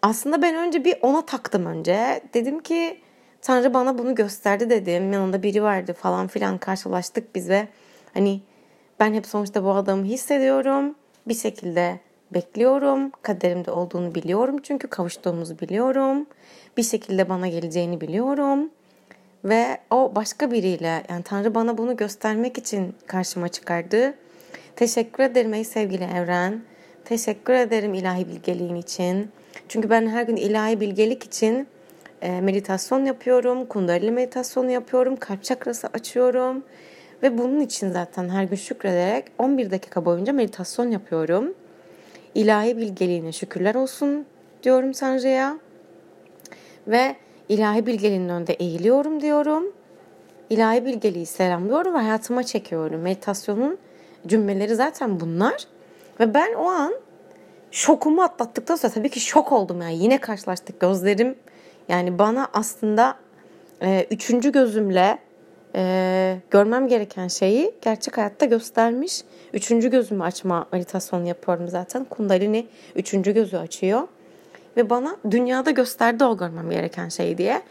Aslında 0.03 0.43
ben 0.43 0.57
önce 0.57 0.85
bir 0.85 0.97
ona 1.03 1.27
taktım 1.27 1.67
önce. 1.67 2.21
Dedim 2.35 2.61
ki 2.61 3.01
Tanrı 3.43 3.75
bana 3.75 3.99
bunu 3.99 4.15
gösterdi 4.15 4.71
dedim. 4.71 5.13
Yanında 5.13 5.43
biri 5.43 5.63
vardı 5.63 5.93
falan 5.93 6.27
filan 6.27 6.59
karşılaştık 6.59 7.35
biz 7.35 7.49
ve 7.49 7.69
hani 8.15 8.41
ben 9.01 9.15
hep 9.15 9.27
sonuçta 9.27 9.65
bu 9.65 9.71
adamı 9.71 10.05
hissediyorum. 10.05 10.95
Bir 11.29 11.35
şekilde 11.35 12.01
bekliyorum. 12.35 13.11
Kaderimde 13.23 13.71
olduğunu 13.71 14.15
biliyorum 14.15 14.57
çünkü 14.63 14.89
kavuştuğumuzu 14.89 15.59
biliyorum. 15.59 16.27
Bir 16.77 16.83
şekilde 16.83 17.29
bana 17.29 17.49
geleceğini 17.49 18.01
biliyorum. 18.01 18.71
Ve 19.45 19.79
o 19.91 20.13
başka 20.15 20.51
biriyle 20.51 21.03
yani 21.09 21.23
Tanrı 21.23 21.55
bana 21.55 21.79
bunu 21.79 21.97
göstermek 21.97 22.59
için 22.59 22.95
karşıma 23.07 23.49
çıkardı. 23.49 24.15
Teşekkür 24.77 25.23
ederim 25.23 25.55
ey 25.55 25.65
sevgili 25.65 26.05
evren. 26.05 26.63
Teşekkür 27.05 27.53
ederim 27.53 27.95
ilahi 27.95 28.29
bilgeliğin 28.29 28.77
için. 28.77 29.31
Çünkü 29.69 29.91
ben 29.91 30.07
her 30.07 30.23
gün 30.23 30.37
ilahi 30.37 30.81
bilgelik 30.81 31.25
için 31.25 31.67
e, 32.23 32.41
meditasyon 32.41 33.05
yapıyorum. 33.05 33.67
Kundalini 33.67 34.11
meditasyonu 34.11 34.71
yapıyorum. 34.71 35.17
Kalp 35.17 35.45
çakrası 35.45 35.87
açıyorum. 35.87 36.65
Ve 37.23 37.39
bunun 37.39 37.61
için 37.61 37.91
zaten 37.91 38.29
her 38.29 38.45
gün 38.45 38.57
şükrederek 38.57 39.25
11 39.39 39.71
dakika 39.71 40.05
boyunca 40.05 40.33
meditasyon 40.33 40.91
yapıyorum. 40.91 41.55
İlahi 42.35 42.77
bilgeliğine 42.77 43.33
şükürler 43.33 43.75
olsun 43.75 44.27
diyorum 44.63 44.93
Tanrı'ya. 44.93 45.59
Ve 46.87 47.17
ilahi 47.49 47.87
bilgeliğinin 47.87 48.29
önünde 48.29 48.53
eğiliyorum 48.53 49.21
diyorum. 49.21 49.65
İlahi 50.51 50.85
bilgeliği 50.85 51.27
selamlıyorum 51.27 51.95
ve 51.95 51.99
hayatıma 51.99 52.43
çekiyorum. 52.43 53.01
Meditasyonun 53.01 53.79
cümleleri 54.27 54.75
zaten 54.75 55.21
bunlar. 55.21 55.67
Ve 56.21 56.35
ben 56.35 56.55
o 56.55 56.65
an 56.65 56.95
şokumu 57.71 58.23
atlattıktan 58.23 58.77
sonra 58.77 58.93
tabii 58.93 59.09
ki 59.09 59.21
şok 59.21 59.53
oldum 59.53 59.83
yani 59.83 59.99
yine 59.99 60.19
karşılaştık 60.19 60.81
gözlerim 60.81 61.35
yani 61.89 62.19
bana 62.19 62.49
aslında 62.53 63.17
e, 63.83 64.07
üçüncü 64.11 64.53
gözümle 64.53 65.19
e, 65.75 66.37
görmem 66.51 66.89
gereken 66.89 67.29
şeyi 67.29 67.75
gerçek 67.83 68.19
hayatta 68.19 68.47
göstermiş. 68.47 69.23
Üçüncü 69.53 69.91
gözümü 69.91 70.23
açma 70.23 70.67
meditasyonu 70.73 71.29
yapıyorum 71.29 71.69
zaten. 71.69 72.05
Kundalini 72.05 72.67
üçüncü 72.97 73.35
gözü 73.35 73.57
açıyor. 73.57 74.09
Ve 74.77 74.91
bana 74.91 75.17
dünyada 75.31 75.71
gösterdi 75.71 76.25
o 76.25 76.37
görmem 76.37 76.71
gereken 76.71 77.09
şey 77.09 77.39
diye. 77.39 77.63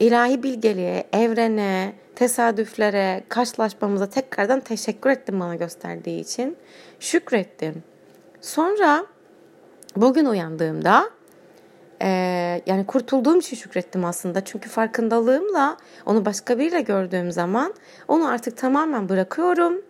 İlahi 0.00 0.42
bilgeliğe, 0.42 1.04
evrene, 1.12 1.92
tesadüflere, 2.14 3.24
karşılaşmamıza 3.28 4.06
tekrardan 4.06 4.60
teşekkür 4.60 5.10
ettim 5.10 5.40
bana 5.40 5.54
gösterdiği 5.54 6.20
için. 6.20 6.56
Şükrettim. 7.00 7.82
Sonra 8.40 9.06
bugün 9.96 10.24
uyandığımda 10.24 11.10
e, 12.02 12.08
yani 12.66 12.86
kurtulduğum 12.86 13.38
için 13.38 13.56
şükrettim 13.56 14.04
aslında. 14.04 14.44
Çünkü 14.44 14.68
farkındalığımla 14.68 15.76
onu 16.06 16.24
başka 16.24 16.58
biriyle 16.58 16.80
gördüğüm 16.80 17.32
zaman 17.32 17.74
onu 18.08 18.28
artık 18.28 18.56
tamamen 18.56 19.08
bırakıyorum. 19.08 19.82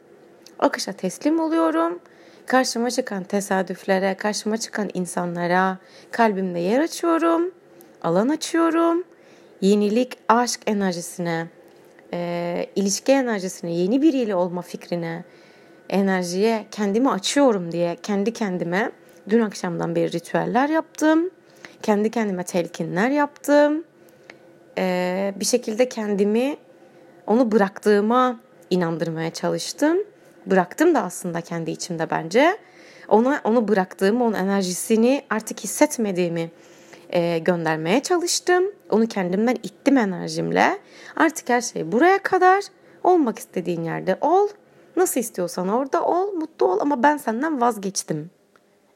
Akışa 0.58 0.92
teslim 0.92 1.40
oluyorum. 1.40 2.00
Karşıma 2.46 2.90
çıkan 2.90 3.24
tesadüflere, 3.24 4.14
karşıma 4.14 4.56
çıkan 4.56 4.90
insanlara 4.94 5.78
kalbimde 6.10 6.58
yer 6.58 6.80
açıyorum. 6.80 7.50
Alan 8.02 8.28
açıyorum. 8.28 9.04
Yenilik, 9.60 10.18
aşk 10.28 10.60
enerjisine, 10.66 11.46
e, 12.12 12.66
ilişki 12.76 13.12
enerjisine, 13.12 13.72
yeni 13.74 14.02
biriyle 14.02 14.34
olma 14.34 14.62
fikrine, 14.62 15.24
enerjiye 15.88 16.66
kendimi 16.70 17.10
açıyorum 17.10 17.72
diye 17.72 17.96
kendi 18.02 18.32
kendime 18.32 18.90
dün 19.28 19.40
akşamdan 19.40 19.96
beri 19.96 20.12
ritüeller 20.12 20.68
yaptım. 20.68 21.30
Kendi 21.82 22.10
kendime 22.10 22.44
telkinler 22.44 23.10
yaptım. 23.10 23.84
Ee, 24.78 25.34
bir 25.40 25.44
şekilde 25.44 25.88
kendimi 25.88 26.56
onu 27.26 27.52
bıraktığıma 27.52 28.40
inandırmaya 28.70 29.30
çalıştım. 29.30 29.98
Bıraktım 30.46 30.94
da 30.94 31.02
aslında 31.02 31.40
kendi 31.40 31.70
içimde 31.70 32.10
bence. 32.10 32.58
Ona 33.08 33.40
onu 33.44 33.68
bıraktığım, 33.68 34.22
onun 34.22 34.34
enerjisini 34.34 35.22
artık 35.30 35.60
hissetmediğimi 35.60 36.50
e, 37.10 37.38
göndermeye 37.38 38.02
çalıştım. 38.02 38.64
Onu 38.90 39.06
kendimden 39.06 39.56
ittim 39.62 39.98
enerjimle. 39.98 40.78
Artık 41.16 41.48
her 41.48 41.60
şey 41.60 41.92
buraya 41.92 42.18
kadar. 42.18 42.64
Olmak 43.04 43.38
istediğin 43.38 43.82
yerde 43.82 44.18
ol. 44.20 44.48
Nasıl 44.96 45.20
istiyorsan 45.20 45.68
orada 45.68 46.04
ol, 46.04 46.32
mutlu 46.32 46.66
ol 46.66 46.78
ama 46.80 47.02
ben 47.02 47.16
senden 47.16 47.60
vazgeçtim 47.60 48.30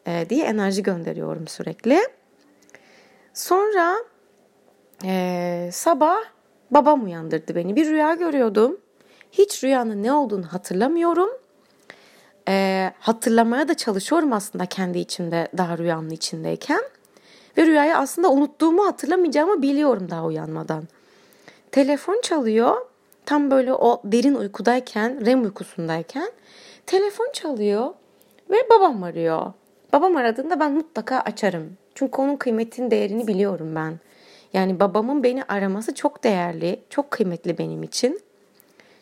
e, 0.06 0.26
diye 0.30 0.44
enerji 0.44 0.82
gönderiyorum 0.82 1.48
sürekli. 1.48 1.98
Sonra 3.34 3.96
e, 5.04 5.70
sabah 5.72 6.18
babam 6.70 7.04
uyandırdı 7.04 7.54
beni. 7.54 7.76
Bir 7.76 7.90
rüya 7.90 8.14
görüyordum. 8.14 8.80
Hiç 9.32 9.64
rüyanın 9.64 10.02
ne 10.02 10.12
olduğunu 10.12 10.46
hatırlamıyorum. 10.46 11.28
E, 12.48 12.90
hatırlamaya 13.00 13.68
da 13.68 13.74
çalışıyorum 13.74 14.32
aslında 14.32 14.66
kendi 14.66 14.98
içimde 14.98 15.48
daha 15.56 15.78
rüyanın 15.78 16.10
içindeyken. 16.10 16.80
Ve 17.58 17.66
rüyayı 17.66 17.96
aslında 17.96 18.30
unuttuğumu 18.30 18.86
hatırlamayacağımı 18.86 19.62
biliyorum 19.62 20.10
daha 20.10 20.24
uyanmadan. 20.24 20.84
Telefon 21.72 22.20
çalıyor. 22.22 22.76
Tam 23.26 23.50
böyle 23.50 23.72
o 23.72 24.00
derin 24.04 24.34
uykudayken, 24.34 25.26
REM 25.26 25.42
uykusundayken 25.42 26.30
telefon 26.86 27.30
çalıyor 27.32 27.94
ve 28.50 28.56
babam 28.70 29.02
arıyor. 29.02 29.52
Babam 29.92 30.16
aradığında 30.16 30.60
ben 30.60 30.72
mutlaka 30.72 31.20
açarım. 31.20 31.76
Çünkü 31.94 32.22
onun 32.22 32.36
kıymetini, 32.36 32.90
değerini 32.90 33.26
biliyorum 33.26 33.74
ben. 33.74 33.98
Yani 34.52 34.80
babamın 34.80 35.22
beni 35.22 35.44
araması 35.44 35.94
çok 35.94 36.24
değerli, 36.24 36.80
çok 36.90 37.10
kıymetli 37.10 37.58
benim 37.58 37.82
için. 37.82 38.20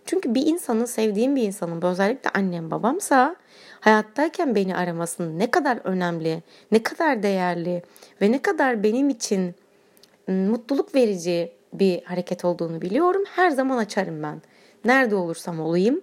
Çünkü 0.07 0.35
bir 0.35 0.47
insanın, 0.47 0.85
sevdiğim 0.85 1.37
bir 1.37 1.43
insanın, 1.43 1.83
özellikle 1.83 2.31
annem 2.31 2.71
babamsa 2.71 3.37
hayattayken 3.81 4.55
beni 4.55 4.77
aramasının 4.77 5.39
ne 5.39 5.51
kadar 5.51 5.79
önemli, 5.85 6.43
ne 6.73 6.83
kadar 6.83 7.23
değerli 7.23 7.83
ve 8.21 8.33
ne 8.33 8.43
kadar 8.43 8.83
benim 8.83 9.09
için 9.09 9.55
mutluluk 10.29 10.95
verici 10.95 11.53
bir 11.73 12.03
hareket 12.03 12.45
olduğunu 12.45 12.83
biliyorum. 12.83 13.23
Her 13.37 13.51
zaman 13.51 13.79
açarım 13.79 14.23
ben. 14.23 14.43
Nerede 14.85 15.15
olursam 15.15 15.61
olayım. 15.61 16.01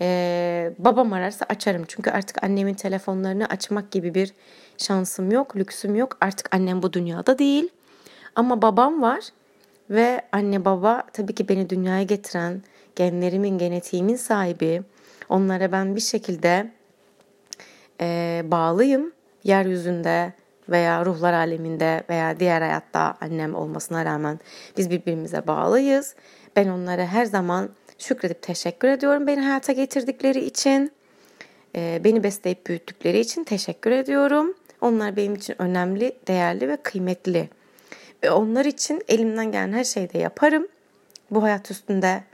Ee, 0.00 0.72
babam 0.78 1.12
ararsa 1.12 1.46
açarım. 1.48 1.84
Çünkü 1.88 2.10
artık 2.10 2.44
annemin 2.44 2.74
telefonlarını 2.74 3.46
açmak 3.46 3.90
gibi 3.90 4.14
bir 4.14 4.32
şansım 4.78 5.32
yok, 5.32 5.56
lüksüm 5.56 5.96
yok. 5.96 6.16
Artık 6.20 6.54
annem 6.54 6.82
bu 6.82 6.92
dünyada 6.92 7.38
değil. 7.38 7.68
Ama 8.34 8.62
babam 8.62 9.02
var 9.02 9.24
ve 9.90 10.22
anne 10.32 10.64
baba 10.64 11.02
tabii 11.12 11.34
ki 11.34 11.48
beni 11.48 11.70
dünyaya 11.70 12.02
getiren, 12.02 12.62
genlerimin, 13.00 13.58
genetiğimin 13.58 14.16
sahibi. 14.16 14.82
Onlara 15.28 15.72
ben 15.72 15.96
bir 15.96 16.00
şekilde 16.00 16.70
e, 18.00 18.42
bağlıyım. 18.44 19.12
Yeryüzünde 19.44 20.32
veya 20.68 21.04
ruhlar 21.04 21.32
aleminde 21.32 22.04
veya 22.10 22.40
diğer 22.40 22.60
hayatta 22.60 23.14
annem 23.20 23.54
olmasına 23.54 24.04
rağmen 24.04 24.40
biz 24.76 24.90
birbirimize 24.90 25.46
bağlıyız. 25.46 26.14
Ben 26.56 26.68
onlara 26.68 27.06
her 27.06 27.24
zaman 27.24 27.68
şükredip 27.98 28.42
teşekkür 28.42 28.88
ediyorum 28.88 29.26
beni 29.26 29.40
hayata 29.40 29.72
getirdikleri 29.72 30.40
için. 30.44 30.92
E, 31.76 32.00
beni 32.04 32.22
besleyip 32.22 32.66
büyüttükleri 32.66 33.20
için 33.20 33.44
teşekkür 33.44 33.90
ediyorum. 33.90 34.54
Onlar 34.80 35.16
benim 35.16 35.34
için 35.34 35.62
önemli, 35.62 36.16
değerli 36.28 36.68
ve 36.68 36.76
kıymetli. 36.76 37.48
Ve 38.22 38.30
onlar 38.30 38.64
için 38.64 39.02
elimden 39.08 39.52
gelen 39.52 39.72
her 39.72 39.84
şeyi 39.84 40.12
de 40.12 40.18
yaparım. 40.18 40.68
Bu 41.30 41.42
hayat 41.42 41.70
üstünde 41.70 42.29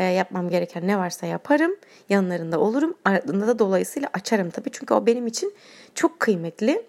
e, 0.00 0.04
yapmam 0.04 0.48
gereken 0.50 0.86
ne 0.86 0.98
varsa 0.98 1.26
yaparım. 1.26 1.76
Yanlarında 2.08 2.60
olurum. 2.60 2.94
Aradığında 3.04 3.46
da 3.46 3.58
dolayısıyla 3.58 4.08
açarım 4.12 4.50
tabii. 4.50 4.70
Çünkü 4.72 4.94
o 4.94 5.06
benim 5.06 5.26
için 5.26 5.54
çok 5.94 6.20
kıymetli. 6.20 6.82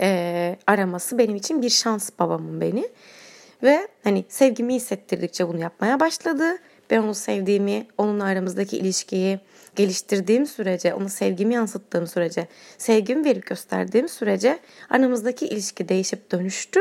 E, 0.00 0.56
araması 0.66 1.18
benim 1.18 1.36
için 1.36 1.62
bir 1.62 1.70
şans 1.70 2.10
babamın 2.18 2.60
beni. 2.60 2.88
Ve 3.62 3.88
hani 4.04 4.24
sevgimi 4.28 4.74
hissettirdikçe 4.74 5.48
bunu 5.48 5.58
yapmaya 5.60 6.00
başladı. 6.00 6.58
Ben 6.90 7.02
onu 7.02 7.14
sevdiğimi, 7.14 7.86
onunla 7.98 8.24
aramızdaki 8.24 8.78
ilişkiyi 8.78 9.40
geliştirdiğim 9.76 10.46
sürece, 10.46 10.94
ona 10.94 11.08
sevgimi 11.08 11.54
yansıttığım 11.54 12.06
sürece, 12.06 12.46
sevgimi 12.78 13.24
verip 13.24 13.46
gösterdiğim 13.46 14.08
sürece 14.08 14.58
aramızdaki 14.90 15.46
ilişki 15.46 15.88
değişip 15.88 16.32
dönüştü 16.32 16.80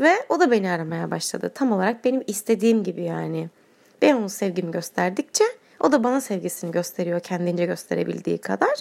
ve 0.00 0.12
o 0.28 0.40
da 0.40 0.50
beni 0.50 0.70
aramaya 0.70 1.10
başladı. 1.10 1.52
Tam 1.54 1.72
olarak 1.72 2.04
benim 2.04 2.22
istediğim 2.26 2.84
gibi 2.84 3.02
yani. 3.02 3.48
Ben 4.02 4.14
onu 4.14 4.28
sevgimi 4.28 4.70
gösterdikçe 4.70 5.44
o 5.80 5.92
da 5.92 6.04
bana 6.04 6.20
sevgisini 6.20 6.70
gösteriyor 6.70 7.20
kendince 7.20 7.66
gösterebildiği 7.66 8.38
kadar 8.38 8.74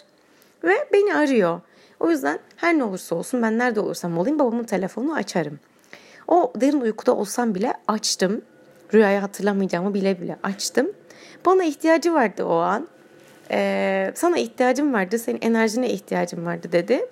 ve 0.64 0.88
beni 0.94 1.16
arıyor. 1.16 1.62
O 2.00 2.10
yüzden 2.10 2.40
her 2.56 2.78
ne 2.78 2.84
olursa 2.84 3.16
olsun 3.16 3.42
ben 3.42 3.58
nerede 3.58 3.80
olursam 3.80 4.18
olayım 4.18 4.40
babamın 4.40 4.64
telefonunu 4.64 5.14
açarım. 5.16 5.60
O 6.28 6.54
derin 6.56 6.82
uykuda 6.82 7.16
olsam 7.16 7.56
bile 7.56 7.74
açtım. 7.88 8.42
Rüyayı 8.94 9.20
hatırlamayacağımı 9.20 9.94
bile 9.94 10.22
bile 10.22 10.38
açtım. 10.44 10.92
Bana 11.46 11.64
ihtiyacı 11.64 12.14
vardı 12.14 12.46
o 12.46 12.56
an. 12.56 12.88
Ee, 13.52 14.12
sana 14.16 14.38
ihtiyacım 14.38 14.94
vardı, 14.94 15.20
senin 15.20 15.40
enerjine 15.42 15.90
ihtiyacım 15.90 16.46
vardı 16.46 16.72
dedi. 16.72 17.10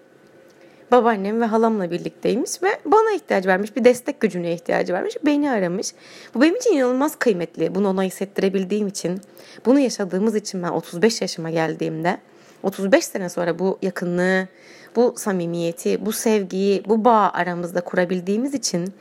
Babaannem 0.92 1.42
ve 1.42 1.46
halamla 1.46 1.92
birlikteymiş 1.92 2.64
ve 2.64 2.70
bana 2.86 3.12
ihtiyacı 3.16 3.50
vermiş, 3.50 3.76
bir 3.76 3.84
destek 3.84 4.20
gücüne 4.20 4.54
ihtiyacı 4.54 4.94
vermiş. 4.94 5.16
Beni 5.26 5.52
aramış. 5.52 5.94
Bu 6.36 6.42
benim 6.42 6.56
için 6.56 6.74
inanılmaz 6.74 7.16
kıymetli. 7.16 7.76
Bunu 7.76 7.90
ona 7.90 8.04
hissettirebildiğim 8.04 8.88
için, 8.88 9.22
bunu 9.66 9.80
yaşadığımız 9.80 10.36
için 10.36 10.64
ben 10.64 10.70
35 10.70 11.22
yaşıma 11.22 11.50
geldiğimde 11.50 12.18
35 12.64 13.06
sene 13.06 13.30
sonra 13.30 13.60
bu 13.60 13.80
yakınlığı, 13.82 14.48
bu 14.96 15.14
samimiyeti, 15.18 16.06
bu 16.06 16.12
sevgiyi, 16.12 16.84
bu 16.88 17.06
bağ 17.06 17.30
aramızda 17.34 17.82
kurabildiğimiz 17.82 18.54
için, 18.54 18.94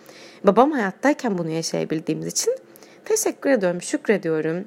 babam 0.44 0.70
hayattayken 0.72 1.38
bunu 1.38 1.50
yaşayabildiğimiz 1.50 2.26
için 2.26 2.56
teşekkür 3.04 3.50
ediyorum, 3.50 3.82
şükrediyorum. 3.82 4.64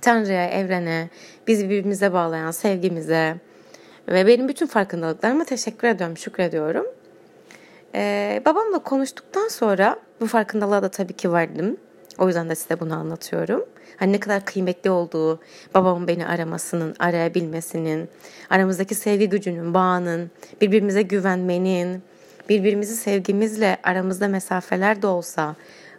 Tanrı'ya, 0.00 0.46
evrene, 0.50 1.10
bizi 1.46 1.64
birbirimize 1.64 2.12
bağlayan 2.12 2.50
sevgimize 2.50 3.36
ve 4.08 4.26
benim 4.26 4.48
bütün 4.48 4.66
farkındalıklarıma 4.66 5.44
teşekkür 5.44 5.88
ediyorum, 5.88 6.16
şükrediyorum. 6.16 6.86
Ee, 7.94 8.42
babamla 8.44 8.78
konuştuktan 8.78 9.48
sonra 9.48 9.96
bu 10.20 10.26
farkındalığa 10.26 10.82
da 10.82 10.88
tabii 10.88 11.12
ki 11.12 11.32
vardım. 11.32 11.76
O 12.18 12.26
yüzden 12.26 12.48
de 12.48 12.54
size 12.54 12.80
bunu 12.80 12.94
anlatıyorum. 12.94 13.64
Hani 13.96 14.12
ne 14.12 14.20
kadar 14.20 14.44
kıymetli 14.44 14.90
olduğu, 14.90 15.40
babamın 15.74 16.08
beni 16.08 16.26
aramasının, 16.26 16.94
arayabilmesinin, 16.98 18.08
aramızdaki 18.50 18.94
sevgi 18.94 19.28
gücünün, 19.28 19.74
bağının, 19.74 20.30
birbirimize 20.60 21.02
güvenmenin, 21.02 22.02
birbirimizi 22.48 22.96
sevgimizle 22.96 23.76
aramızda 23.82 24.28
mesafeler 24.28 25.02
de 25.02 25.06
olsa, 25.06 25.56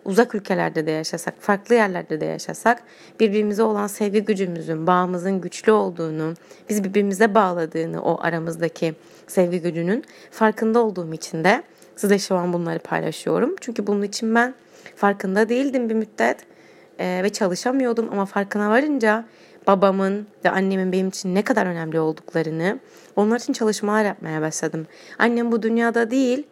uzak 0.08 0.36
ülkelerde 0.36 0.86
de 0.86 0.92
yaşasak, 0.92 1.34
farklı 1.40 1.76
yerlerde 1.76 2.22
de 2.22 2.26
yaşasak, 2.26 2.84
birbirimize 3.20 3.64
olan 3.64 3.88
sevgi 3.88 4.26
gücümüzün, 4.26 4.88
bağımızın 4.88 5.42
güçlü 5.42 5.72
olduğunu, 5.72 6.34
biz 6.70 6.84
birbirimize 6.84 7.36
bağladığını 7.36 8.04
o 8.04 8.22
aramızdaki 8.22 8.94
sevgi 9.28 9.62
gücünün 9.62 10.04
farkında 10.32 10.84
olduğum 10.84 11.14
için 11.14 11.44
de 11.44 11.64
size 11.96 12.20
şu 12.20 12.36
an 12.36 12.54
bunları 12.54 12.80
paylaşıyorum. 12.80 13.56
Çünkü 13.62 13.88
bunun 13.88 14.02
için 14.02 14.36
ben 14.36 14.54
farkında 14.96 15.50
değildim 15.50 15.90
bir 15.90 15.96
müddet 15.96 16.38
e, 17.00 17.24
ve 17.24 17.30
çalışamıyordum 17.30 18.10
ama 18.12 18.26
farkına 18.26 18.70
varınca 18.70 19.26
babamın 19.68 20.28
ve 20.46 20.50
annemin 20.50 20.92
benim 20.92 21.08
için 21.08 21.36
ne 21.36 21.42
kadar 21.42 21.66
önemli 21.66 22.00
olduklarını 22.00 22.80
onlar 23.16 23.40
için 23.40 23.54
çalışmalar 23.54 24.06
yapmaya 24.06 24.42
başladım. 24.42 24.88
Annem 25.20 25.52
bu 25.52 25.62
dünyada 25.62 26.12
değil 26.12 26.48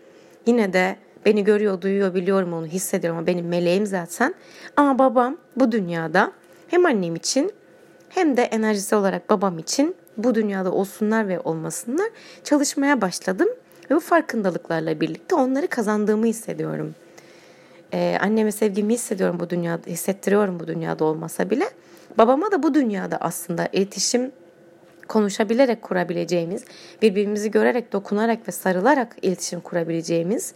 yine 0.46 0.74
de 0.74 0.96
beni 1.25 1.44
görüyor, 1.44 1.82
duyuyor, 1.82 2.13
biliyorum 2.13 2.53
onu 2.53 2.65
hissediyorum 2.65 3.17
ama 3.17 3.27
benim 3.27 3.48
meleğim 3.48 3.86
zaten. 3.86 4.36
Ama 4.77 5.00
babam 5.00 5.38
bu 5.55 5.72
dünyada 5.72 6.32
hem 6.67 6.86
annem 6.86 7.15
için 7.15 7.51
hem 8.10 8.38
de 8.38 8.41
enerjisi 8.41 8.96
olarak 8.96 9.29
babam 9.29 9.60
için 9.60 9.96
bu 10.17 10.36
dünyada 10.36 10.72
olsunlar 10.72 11.27
ve 11.27 11.39
olmasınlar 11.39 12.08
çalışmaya 12.44 13.01
başladım. 13.01 13.48
Ve 13.91 13.96
bu 13.96 14.00
farkındalıklarla 14.00 15.01
birlikte 15.01 15.36
onları 15.36 15.67
kazandığımı 15.67 16.25
hissediyorum. 16.25 16.95
Ee, 17.93 18.17
anneme 18.21 18.52
sevgimi 18.52 18.93
hissediyorum 18.93 19.39
bu 19.39 19.50
dünyada, 19.50 19.88
hissettiriyorum 19.88 20.60
bu 20.60 20.67
dünyada 20.67 21.06
olmasa 21.06 21.50
bile. 21.50 21.65
Babama 22.17 22.52
da 22.52 22.63
bu 22.63 22.73
dünyada 22.73 23.17
aslında 23.17 23.69
iletişim 23.73 24.32
konuşabilerek 25.08 25.82
kurabileceğimiz, 25.82 26.63
birbirimizi 27.02 27.52
görerek, 27.52 27.93
dokunarak 27.93 28.47
ve 28.47 28.52
sarılarak 28.52 29.15
iletişim 29.21 29.60
kurabileceğimiz, 29.60 30.54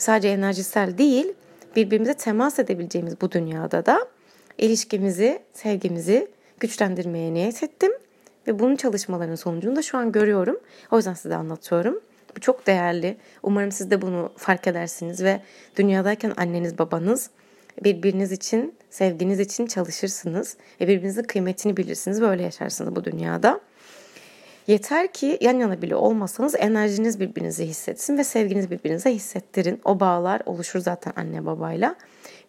sadece 0.00 0.28
enerjisel 0.28 0.98
değil, 0.98 1.32
birbirimize 1.76 2.14
temas 2.14 2.58
edebileceğimiz 2.58 3.20
bu 3.20 3.32
dünyada 3.32 3.86
da 3.86 4.06
ilişkimizi, 4.58 5.42
sevgimizi 5.52 6.28
güçlendirmeye 6.60 7.34
niyet 7.34 7.62
ettim. 7.62 7.92
Ve 8.46 8.58
bunun 8.58 8.76
çalışmalarının 8.76 9.34
sonucunu 9.34 9.76
da 9.76 9.82
şu 9.82 9.98
an 9.98 10.12
görüyorum. 10.12 10.60
O 10.90 10.96
yüzden 10.96 11.14
size 11.14 11.34
anlatıyorum. 11.34 12.00
Bu 12.36 12.40
çok 12.40 12.66
değerli. 12.66 13.16
Umarım 13.42 13.72
siz 13.72 13.90
de 13.90 14.02
bunu 14.02 14.32
fark 14.36 14.66
edersiniz 14.66 15.22
ve 15.22 15.40
dünyadayken 15.76 16.32
anneniz 16.36 16.78
babanız 16.78 17.30
birbiriniz 17.84 18.32
için, 18.32 18.74
sevginiz 18.90 19.40
için 19.40 19.66
çalışırsınız 19.66 20.56
ve 20.80 20.88
birbirinizin 20.88 21.22
kıymetini 21.22 21.76
bilirsiniz. 21.76 22.20
Böyle 22.20 22.42
yaşarsınız 22.42 22.96
bu 22.96 23.04
dünyada. 23.04 23.60
Yeter 24.66 25.12
ki 25.12 25.38
yan 25.40 25.58
yana 25.58 25.82
bile 25.82 25.96
olmasanız 25.96 26.54
enerjiniz 26.58 27.20
birbirinize 27.20 27.66
hissetsin 27.66 28.18
ve 28.18 28.24
sevginiz 28.24 28.70
birbirinize 28.70 29.14
hissettirin. 29.14 29.80
O 29.84 30.00
bağlar 30.00 30.42
oluşur 30.46 30.78
zaten 30.78 31.12
anne 31.16 31.46
babayla. 31.46 31.94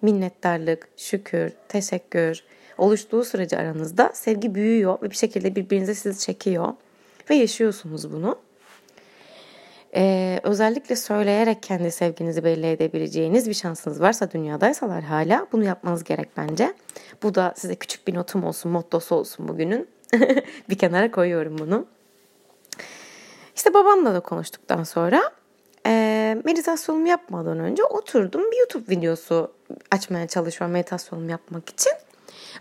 Minnettarlık, 0.01 0.87
şükür, 0.97 1.53
teşekkür 1.67 2.43
oluştuğu 2.77 3.23
sürece 3.23 3.57
aranızda 3.57 4.11
sevgi 4.13 4.55
büyüyor 4.55 5.01
ve 5.01 5.11
bir 5.11 5.15
şekilde 5.15 5.55
birbirinize 5.55 5.95
sizi 5.95 6.19
çekiyor 6.19 6.73
ve 7.29 7.35
yaşıyorsunuz 7.35 8.13
bunu. 8.13 8.39
Ee, 9.95 10.39
özellikle 10.43 10.95
söyleyerek 10.95 11.63
kendi 11.63 11.91
sevginizi 11.91 12.43
belli 12.43 12.67
edebileceğiniz 12.67 13.49
bir 13.49 13.53
şansınız 13.53 14.01
varsa 14.01 14.31
dünyadaysalar 14.31 15.03
hala 15.03 15.47
bunu 15.51 15.63
yapmanız 15.63 16.03
gerek 16.03 16.29
bence. 16.37 16.73
Bu 17.23 17.35
da 17.35 17.53
size 17.57 17.75
küçük 17.75 18.07
bir 18.07 18.15
notum 18.15 18.43
olsun, 18.43 18.71
mottosu 18.71 19.15
olsun 19.15 19.47
bugünün. 19.47 19.87
bir 20.69 20.77
kenara 20.77 21.11
koyuyorum 21.11 21.57
bunu. 21.57 21.85
İşte 23.55 23.73
babamla 23.73 24.13
da 24.13 24.19
konuştuktan 24.19 24.83
sonra 24.83 25.31
e, 25.85 26.37
meditasyonumu 26.43 27.07
yapmadan 27.07 27.59
önce 27.59 27.83
oturdum 27.83 28.51
bir 28.51 28.57
YouTube 28.57 28.95
videosu 28.95 29.51
açmaya 29.91 30.27
çalışıyorum 30.27 30.73
meditasyonumu 30.73 31.31
yapmak 31.31 31.69
için. 31.69 31.93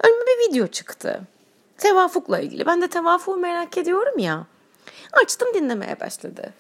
Önüme 0.05 0.25
bir 0.25 0.51
video 0.51 0.67
çıktı. 0.67 1.21
Tevafukla 1.79 2.41
ilgili. 2.41 2.67
Ben 2.67 2.83
de 2.83 2.89
tevafuğu 2.89 3.37
merak 3.37 3.79
ediyorum 3.79 4.19
ya. 4.19 4.47
Açtım 5.13 5.49
dinlemeye 5.55 6.01
başladı 6.01 6.53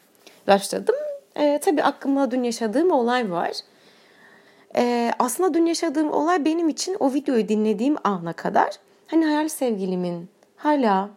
başladım. 0.51 0.95
E, 1.37 1.61
tabii 1.63 1.83
aklımda 1.83 2.31
dün 2.31 2.43
yaşadığım 2.43 2.91
olay 2.91 3.31
var. 3.31 3.53
E, 4.77 5.13
aslında 5.19 5.55
dün 5.55 5.67
yaşadığım 5.67 6.13
olay 6.13 6.45
benim 6.45 6.69
için 6.69 6.97
o 7.01 7.13
videoyu 7.13 7.49
dinlediğim 7.49 7.97
ana 8.05 8.33
kadar 8.33 8.71
hani 9.07 9.25
hayal 9.25 9.49
sevgilimin 9.49 10.29
hala 10.57 11.11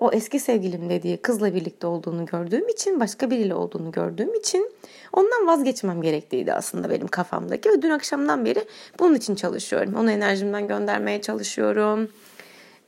o 0.00 0.10
eski 0.12 0.40
sevgilim 0.40 0.90
dediği 0.90 1.16
kızla 1.16 1.54
birlikte 1.54 1.86
olduğunu 1.86 2.26
gördüğüm 2.26 2.68
için, 2.68 3.00
başka 3.00 3.30
biriyle 3.30 3.54
olduğunu 3.54 3.92
gördüğüm 3.92 4.34
için 4.34 4.72
ondan 5.12 5.46
vazgeçmem 5.46 6.02
gerektiğiydi 6.02 6.52
aslında 6.52 6.90
benim 6.90 7.06
kafamdaki. 7.06 7.70
Ve 7.70 7.82
dün 7.82 7.90
akşamdan 7.90 8.44
beri 8.44 8.64
bunun 8.98 9.14
için 9.14 9.34
çalışıyorum. 9.34 9.94
Onu 9.94 10.10
enerjimden 10.10 10.68
göndermeye 10.68 11.20
çalışıyorum. 11.20 12.08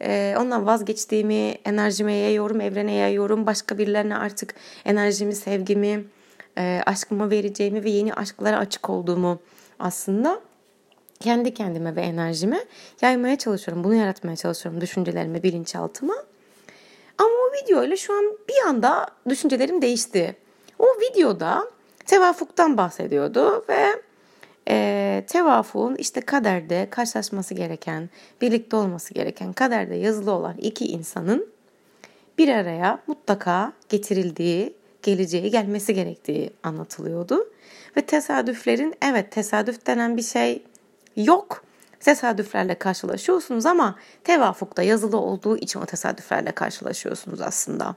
Ee, 0.02 0.34
ondan 0.38 0.66
vazgeçtiğimi 0.66 1.54
enerjime 1.64 2.12
yayıyorum, 2.12 2.60
evrene 2.60 2.92
yayıyorum. 2.92 3.46
Başka 3.46 3.78
birilerine 3.78 4.16
artık 4.16 4.54
enerjimi, 4.84 5.34
sevgimi, 5.34 6.04
e, 6.58 6.80
aşkımı 6.86 7.30
vereceğimi 7.30 7.84
ve 7.84 7.90
yeni 7.90 8.14
aşklara 8.14 8.58
açık 8.58 8.90
olduğumu 8.90 9.38
aslında 9.78 10.40
kendi 11.20 11.54
kendime 11.54 11.96
ve 11.96 12.00
enerjime 12.00 12.60
yaymaya 13.02 13.38
çalışıyorum. 13.38 13.84
Bunu 13.84 13.94
yaratmaya 13.94 14.36
çalışıyorum 14.36 14.80
düşüncelerime, 14.80 15.42
bilinçaltıma. 15.42 16.14
Ama 17.62 17.68
o 17.68 17.74
videoyla 17.74 17.96
şu 17.96 18.12
an 18.12 18.24
bir 18.48 18.68
anda 18.68 19.06
düşüncelerim 19.28 19.82
değişti. 19.82 20.36
O 20.78 20.86
videoda 20.86 21.68
tevafuktan 22.06 22.76
bahsediyordu 22.76 23.64
ve 23.68 24.02
e, 24.68 25.24
tevafuğun 25.28 25.96
işte 25.96 26.20
kaderde 26.20 26.88
karşılaşması 26.90 27.54
gereken, 27.54 28.10
birlikte 28.40 28.76
olması 28.76 29.14
gereken, 29.14 29.52
kaderde 29.52 29.94
yazılı 29.94 30.32
olan 30.32 30.56
iki 30.58 30.86
insanın 30.86 31.46
bir 32.38 32.48
araya 32.48 32.98
mutlaka 33.06 33.72
getirildiği, 33.88 34.74
geleceği, 35.02 35.50
gelmesi 35.50 35.94
gerektiği 35.94 36.50
anlatılıyordu. 36.62 37.48
Ve 37.96 38.00
tesadüflerin 38.00 38.94
evet 39.02 39.30
tesadüf 39.30 39.86
denen 39.86 40.16
bir 40.16 40.22
şey 40.22 40.62
yok. 41.16 41.64
Tesadüflerle 42.04 42.74
karşılaşıyorsunuz 42.74 43.66
ama 43.66 43.98
tevafukta 44.24 44.82
yazılı 44.82 45.16
olduğu 45.16 45.56
için 45.56 45.80
o 45.80 45.86
tesadüflerle 45.86 46.52
karşılaşıyorsunuz 46.52 47.40
aslında. 47.40 47.96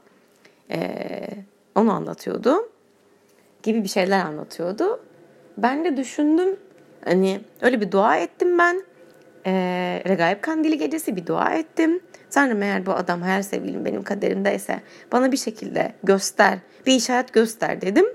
Ee, 0.72 1.28
onu 1.76 1.92
anlatıyordu. 1.92 2.70
Gibi 3.64 3.84
bir 3.84 3.88
şeyler 3.90 4.26
anlatıyordu. 4.26 5.00
Ben 5.58 5.86
de 5.86 5.98
düşündüm 5.98 6.60
hani 7.06 7.42
öyle 7.62 7.82
bir 7.82 7.92
dua 7.92 8.18
ettim 8.18 8.58
ben. 8.58 8.84
e, 9.46 9.52
Regaib 10.08 10.42
Kandili 10.42 10.78
gecesi 10.78 11.16
bir 11.16 11.28
dua 11.28 11.50
ettim. 11.54 12.00
Tanrım 12.30 12.64
eğer 12.64 12.86
bu 12.86 12.92
adam 12.92 13.22
her 13.22 13.42
sevgilim 13.42 13.86
benim 13.86 14.04
kaderimdeyse 14.04 14.82
bana 15.12 15.32
bir 15.32 15.38
şekilde 15.38 15.94
göster, 16.04 16.60
bir 16.86 16.94
işaret 16.94 17.34
göster 17.34 17.82
dedim. 17.82 18.06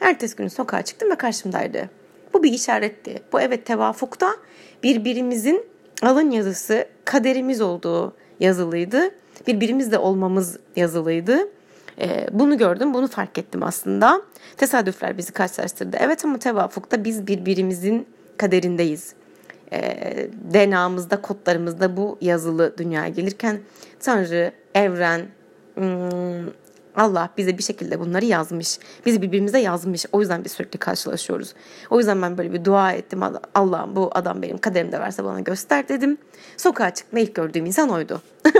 Ertesi 0.00 0.36
gün 0.36 0.48
sokağa 0.48 0.82
çıktım 0.82 1.10
ve 1.10 1.14
karşımdaydı. 1.14 1.90
Bu 2.34 2.42
bir 2.42 2.52
işaretti. 2.52 3.22
Bu 3.32 3.40
evet 3.40 3.66
tevafukta 3.66 4.30
birbirimizin 4.86 5.64
alın 6.02 6.30
yazısı 6.30 6.86
kaderimiz 7.04 7.60
olduğu 7.60 8.12
yazılıydı. 8.40 9.10
Birbirimizle 9.46 9.98
olmamız 9.98 10.58
yazılıydı. 10.76 11.38
Ee, 12.00 12.26
bunu 12.32 12.58
gördüm, 12.58 12.94
bunu 12.94 13.08
fark 13.08 13.38
ettim 13.38 13.62
aslında. 13.62 14.22
Tesadüfler 14.56 15.18
bizi 15.18 15.32
karşılaştırdı. 15.32 15.96
Evet 16.00 16.24
ama 16.24 16.38
tevafukta 16.38 17.04
biz 17.04 17.26
birbirimizin 17.26 18.06
kaderindeyiz. 18.36 19.14
Ee, 19.72 20.28
DNA'mızda, 20.54 21.22
kodlarımızda 21.22 21.96
bu 21.96 22.18
yazılı 22.20 22.78
dünyaya 22.78 23.08
gelirken 23.08 23.60
Tanrı, 24.00 24.52
evren, 24.74 25.20
hmm, 25.74 26.46
Allah 26.96 27.30
bize 27.36 27.58
bir 27.58 27.62
şekilde 27.62 28.00
bunları 28.00 28.24
yazmış. 28.24 28.78
Bizi 29.06 29.22
birbirimize 29.22 29.58
yazmış. 29.58 30.06
O 30.12 30.20
yüzden 30.20 30.44
biz 30.44 30.52
sürekli 30.52 30.78
karşılaşıyoruz. 30.78 31.54
O 31.90 31.98
yüzden 31.98 32.22
ben 32.22 32.38
böyle 32.38 32.52
bir 32.52 32.64
dua 32.64 32.92
ettim. 32.92 33.20
Allah'ım 33.54 33.96
bu 33.96 34.10
adam 34.14 34.42
benim 34.42 34.58
kaderimde 34.58 35.00
verse 35.00 35.24
bana 35.24 35.40
göster 35.40 35.88
dedim. 35.88 36.18
Sokağa 36.56 36.94
çıkma 36.94 37.20
ilk 37.20 37.34
gördüğüm 37.34 37.66
insan 37.66 37.88
oydu. 37.88 38.22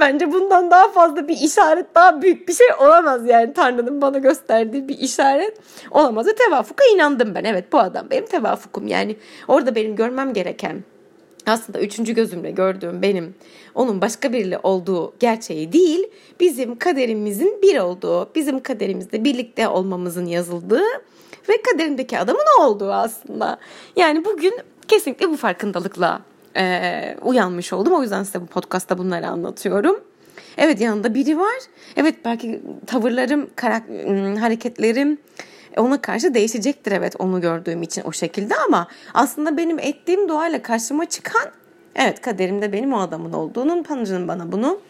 Bence 0.00 0.32
bundan 0.32 0.70
daha 0.70 0.88
fazla 0.88 1.28
bir 1.28 1.36
işaret, 1.36 1.94
daha 1.94 2.22
büyük 2.22 2.48
bir 2.48 2.52
şey 2.52 2.66
olamaz 2.80 3.26
yani 3.26 3.52
Tanrı'nın 3.52 4.02
bana 4.02 4.18
gösterdiği 4.18 4.88
bir 4.88 4.98
işaret 4.98 5.58
olamaz. 5.90 6.26
Tevafuka 6.38 6.84
inandım 6.94 7.34
ben. 7.34 7.44
Evet 7.44 7.72
bu 7.72 7.78
adam 7.78 8.10
benim 8.10 8.26
tevafukum 8.26 8.86
yani 8.86 9.16
orada 9.48 9.74
benim 9.74 9.96
görmem 9.96 10.32
gereken 10.32 10.84
aslında 11.46 11.80
üçüncü 11.80 12.14
gözümle 12.14 12.50
gördüğüm 12.50 13.02
benim 13.02 13.34
onun 13.74 14.00
başka 14.00 14.32
biriyle 14.32 14.58
olduğu 14.62 15.14
gerçeği 15.20 15.72
değil, 15.72 16.06
bizim 16.40 16.78
kaderimizin 16.78 17.62
bir 17.62 17.78
olduğu, 17.78 18.30
bizim 18.34 18.62
kaderimizde 18.62 19.24
birlikte 19.24 19.68
olmamızın 19.68 20.26
yazıldığı 20.26 20.84
ve 21.48 21.62
kaderindeki 21.62 22.18
adamın 22.18 22.60
olduğu 22.60 22.92
aslında. 22.92 23.58
Yani 23.96 24.24
bugün 24.24 24.54
kesinlikle 24.88 25.30
bu 25.30 25.36
farkındalıkla 25.36 26.20
e, 26.56 27.16
uyanmış 27.22 27.72
oldum. 27.72 27.92
O 27.92 28.02
yüzden 28.02 28.22
size 28.22 28.40
bu 28.40 28.46
podcastta 28.46 28.98
bunları 28.98 29.28
anlatıyorum. 29.28 30.00
Evet 30.56 30.80
yanında 30.80 31.14
biri 31.14 31.38
var. 31.38 31.56
Evet 31.96 32.14
belki 32.24 32.62
tavırlarım, 32.86 33.50
karak- 33.56 34.40
hareketlerim 34.40 35.18
ona 35.76 36.02
karşı 36.02 36.34
değişecektir 36.34 36.92
evet 36.92 37.14
onu 37.18 37.40
gördüğüm 37.40 37.82
için 37.82 38.02
o 38.04 38.12
şekilde 38.12 38.54
ama 38.56 38.88
aslında 39.14 39.56
benim 39.56 39.78
ettiğim 39.78 40.28
duayla 40.28 40.62
karşıma 40.62 41.04
çıkan 41.04 41.50
evet 41.94 42.20
kaderimde 42.20 42.72
benim 42.72 42.92
o 42.92 43.00
adamın 43.00 43.32
olduğunun 43.32 43.82
Tanrı'nın 43.82 44.28
bana 44.28 44.52
bunu 44.52 44.80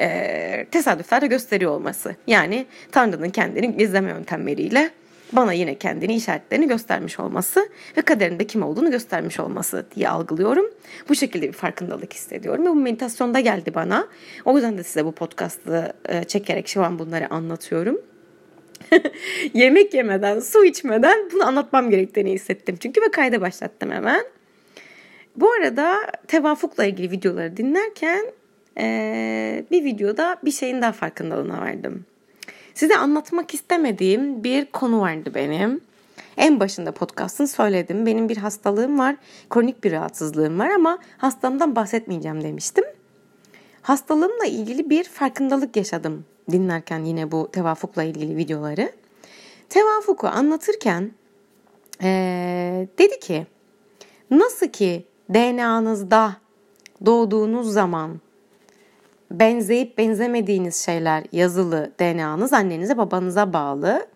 e, 0.00 0.66
tesadüflerle 0.70 1.26
gösteriyor 1.26 1.72
olması. 1.72 2.16
Yani 2.26 2.66
Tanrı'nın 2.92 3.30
kendini 3.30 3.76
gizleme 3.76 4.10
yöntemleriyle 4.10 4.90
bana 5.32 5.52
yine 5.52 5.74
kendini 5.74 6.14
işaretlerini 6.14 6.68
göstermiş 6.68 7.20
olması 7.20 7.68
ve 7.96 8.02
kaderinde 8.02 8.46
kim 8.46 8.62
olduğunu 8.62 8.90
göstermiş 8.90 9.40
olması 9.40 9.86
diye 9.96 10.08
algılıyorum. 10.08 10.66
Bu 11.08 11.14
şekilde 11.14 11.48
bir 11.48 11.52
farkındalık 11.52 12.12
hissediyorum 12.12 12.64
ve 12.66 12.70
bu 12.70 12.74
meditasyonda 12.74 13.40
geldi 13.40 13.74
bana. 13.74 14.08
O 14.44 14.54
yüzden 14.54 14.78
de 14.78 14.82
size 14.82 15.04
bu 15.04 15.12
podcast'ı 15.12 15.92
çekerek 16.26 16.68
şu 16.68 16.82
an 16.84 16.98
bunları 16.98 17.30
anlatıyorum. 17.30 18.00
Yemek 19.54 19.94
yemeden, 19.94 20.40
su 20.40 20.64
içmeden 20.64 21.30
bunu 21.32 21.46
anlatmam 21.46 21.90
gerektiğini 21.90 22.32
hissettim. 22.32 22.76
Çünkü 22.80 23.00
ve 23.00 23.10
kayda 23.10 23.40
başlattım 23.40 23.90
hemen. 23.90 24.24
Bu 25.36 25.52
arada 25.52 25.96
tevafukla 26.28 26.84
ilgili 26.84 27.10
videoları 27.10 27.56
dinlerken 27.56 28.24
bir 29.70 29.84
videoda 29.84 30.36
bir 30.44 30.50
şeyin 30.50 30.82
daha 30.82 30.92
farkındalığına 30.92 31.60
vardım. 31.60 32.04
Size 32.74 32.96
anlatmak 32.96 33.54
istemediğim 33.54 34.44
bir 34.44 34.66
konu 34.66 35.00
vardı 35.00 35.32
benim. 35.34 35.80
En 36.36 36.60
başında 36.60 36.92
podcast'ın 36.92 37.44
söyledim. 37.44 38.06
Benim 38.06 38.28
bir 38.28 38.36
hastalığım 38.36 38.98
var, 38.98 39.16
kronik 39.50 39.84
bir 39.84 39.92
rahatsızlığım 39.92 40.58
var 40.58 40.70
ama 40.70 40.98
hastamdan 41.18 41.76
bahsetmeyeceğim 41.76 42.44
demiştim. 42.44 42.84
Hastalığımla 43.82 44.44
ilgili 44.44 44.90
bir 44.90 45.04
farkındalık 45.04 45.76
yaşadım 45.76 46.24
dinlerken 46.50 47.04
yine 47.04 47.32
bu 47.32 47.50
tevafukla 47.52 48.02
ilgili 48.02 48.36
videoları. 48.36 48.92
Tevafuku 49.68 50.26
anlatırken 50.26 51.12
ee, 52.02 52.88
dedi 52.98 53.20
ki 53.20 53.46
nasıl 54.30 54.66
ki 54.68 55.04
DNA'nızda 55.34 56.36
doğduğunuz 57.06 57.72
zaman 57.72 58.20
benzeyip 59.30 59.98
benzemediğiniz 59.98 60.76
şeyler 60.76 61.24
yazılı 61.32 61.92
DNA'nız 62.00 62.52
annenize 62.52 62.98
babanıza 62.98 63.52
bağlı 63.52 64.06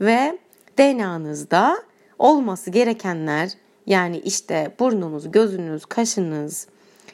ve 0.00 0.38
DNA'nızda 0.78 1.82
olması 2.18 2.70
gerekenler 2.70 3.50
yani 3.86 4.18
işte 4.18 4.74
burnunuz, 4.78 5.30
gözünüz, 5.30 5.86
kaşınız, 5.86 6.68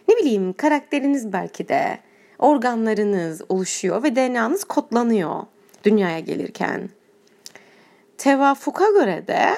ne 0.09 0.17
bileyim 0.17 0.53
karakteriniz 0.53 1.33
belki 1.33 1.69
de 1.69 1.99
organlarınız 2.39 3.43
oluşuyor 3.49 4.03
ve 4.03 4.17
DNA'nız 4.17 4.65
kodlanıyor 4.65 5.43
dünyaya 5.85 6.21
gelirken. 6.21 6.91
Tevafuka 8.19 8.91
göre 8.91 9.27
de 9.27 9.49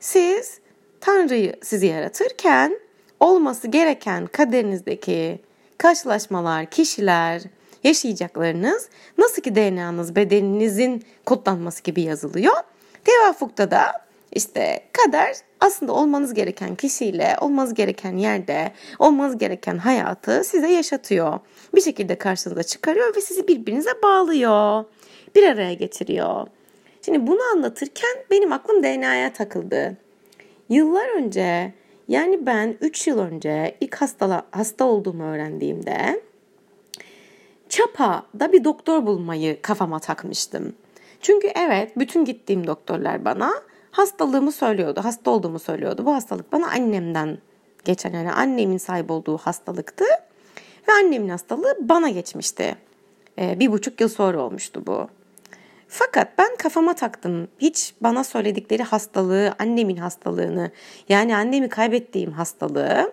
siz 0.00 0.58
Tanrı'yı 1.00 1.54
sizi 1.62 1.86
yaratırken 1.86 2.80
olması 3.20 3.68
gereken 3.68 4.26
kaderinizdeki 4.26 5.40
karşılaşmalar, 5.78 6.66
kişiler, 6.66 7.42
yaşayacaklarınız 7.84 8.88
nasıl 9.18 9.42
ki 9.42 9.54
DNA'nız 9.54 10.16
bedeninizin 10.16 11.04
kodlanması 11.26 11.82
gibi 11.82 12.02
yazılıyor. 12.02 12.56
Tevafukta 13.04 13.70
da 13.70 14.07
işte 14.32 14.80
kader 14.92 15.36
aslında 15.60 15.92
olmanız 15.92 16.34
gereken 16.34 16.74
kişiyle, 16.74 17.36
olmanız 17.40 17.74
gereken 17.74 18.16
yerde, 18.16 18.72
olmanız 18.98 19.38
gereken 19.38 19.78
hayatı 19.78 20.44
size 20.44 20.68
yaşatıyor. 20.68 21.38
Bir 21.74 21.80
şekilde 21.80 22.18
karşınıza 22.18 22.62
çıkarıyor 22.62 23.16
ve 23.16 23.20
sizi 23.20 23.48
birbirinize 23.48 24.02
bağlıyor. 24.02 24.84
Bir 25.34 25.42
araya 25.42 25.74
getiriyor. 25.74 26.46
Şimdi 27.04 27.26
bunu 27.26 27.42
anlatırken 27.54 28.16
benim 28.30 28.52
aklım 28.52 28.82
DNA'ya 28.82 29.32
takıldı. 29.32 29.96
Yıllar 30.68 31.16
önce 31.16 31.72
yani 32.08 32.46
ben 32.46 32.76
3 32.80 33.06
yıl 33.06 33.18
önce 33.18 33.76
ilk 33.80 33.94
hasta, 33.94 34.46
hasta 34.50 34.84
olduğumu 34.84 35.24
öğrendiğimde 35.24 36.20
Çapa'da 37.68 38.52
bir 38.52 38.64
doktor 38.64 39.06
bulmayı 39.06 39.62
kafama 39.62 39.98
takmıştım. 39.98 40.74
Çünkü 41.20 41.48
evet 41.54 41.98
bütün 41.98 42.24
gittiğim 42.24 42.66
doktorlar 42.66 43.24
bana 43.24 43.52
hastalığımı 43.98 44.52
söylüyordu, 44.52 45.00
hasta 45.04 45.30
olduğumu 45.30 45.58
söylüyordu. 45.58 46.06
Bu 46.06 46.14
hastalık 46.14 46.52
bana 46.52 46.70
annemden 46.70 47.38
geçen 47.84 48.12
yani 48.12 48.32
annemin 48.32 48.78
sahip 48.78 49.10
olduğu 49.10 49.38
hastalıktı. 49.38 50.04
Ve 50.88 50.92
annemin 50.92 51.28
hastalığı 51.28 51.76
bana 51.80 52.08
geçmişti. 52.08 52.76
Ee, 53.38 53.60
bir 53.60 53.72
buçuk 53.72 54.00
yıl 54.00 54.08
sonra 54.08 54.40
olmuştu 54.40 54.82
bu. 54.86 55.08
Fakat 55.88 56.38
ben 56.38 56.56
kafama 56.56 56.94
taktım. 56.94 57.48
Hiç 57.58 57.94
bana 58.00 58.24
söyledikleri 58.24 58.82
hastalığı, 58.82 59.54
annemin 59.58 59.96
hastalığını, 59.96 60.70
yani 61.08 61.36
annemi 61.36 61.68
kaybettiğim 61.68 62.32
hastalığı, 62.32 63.12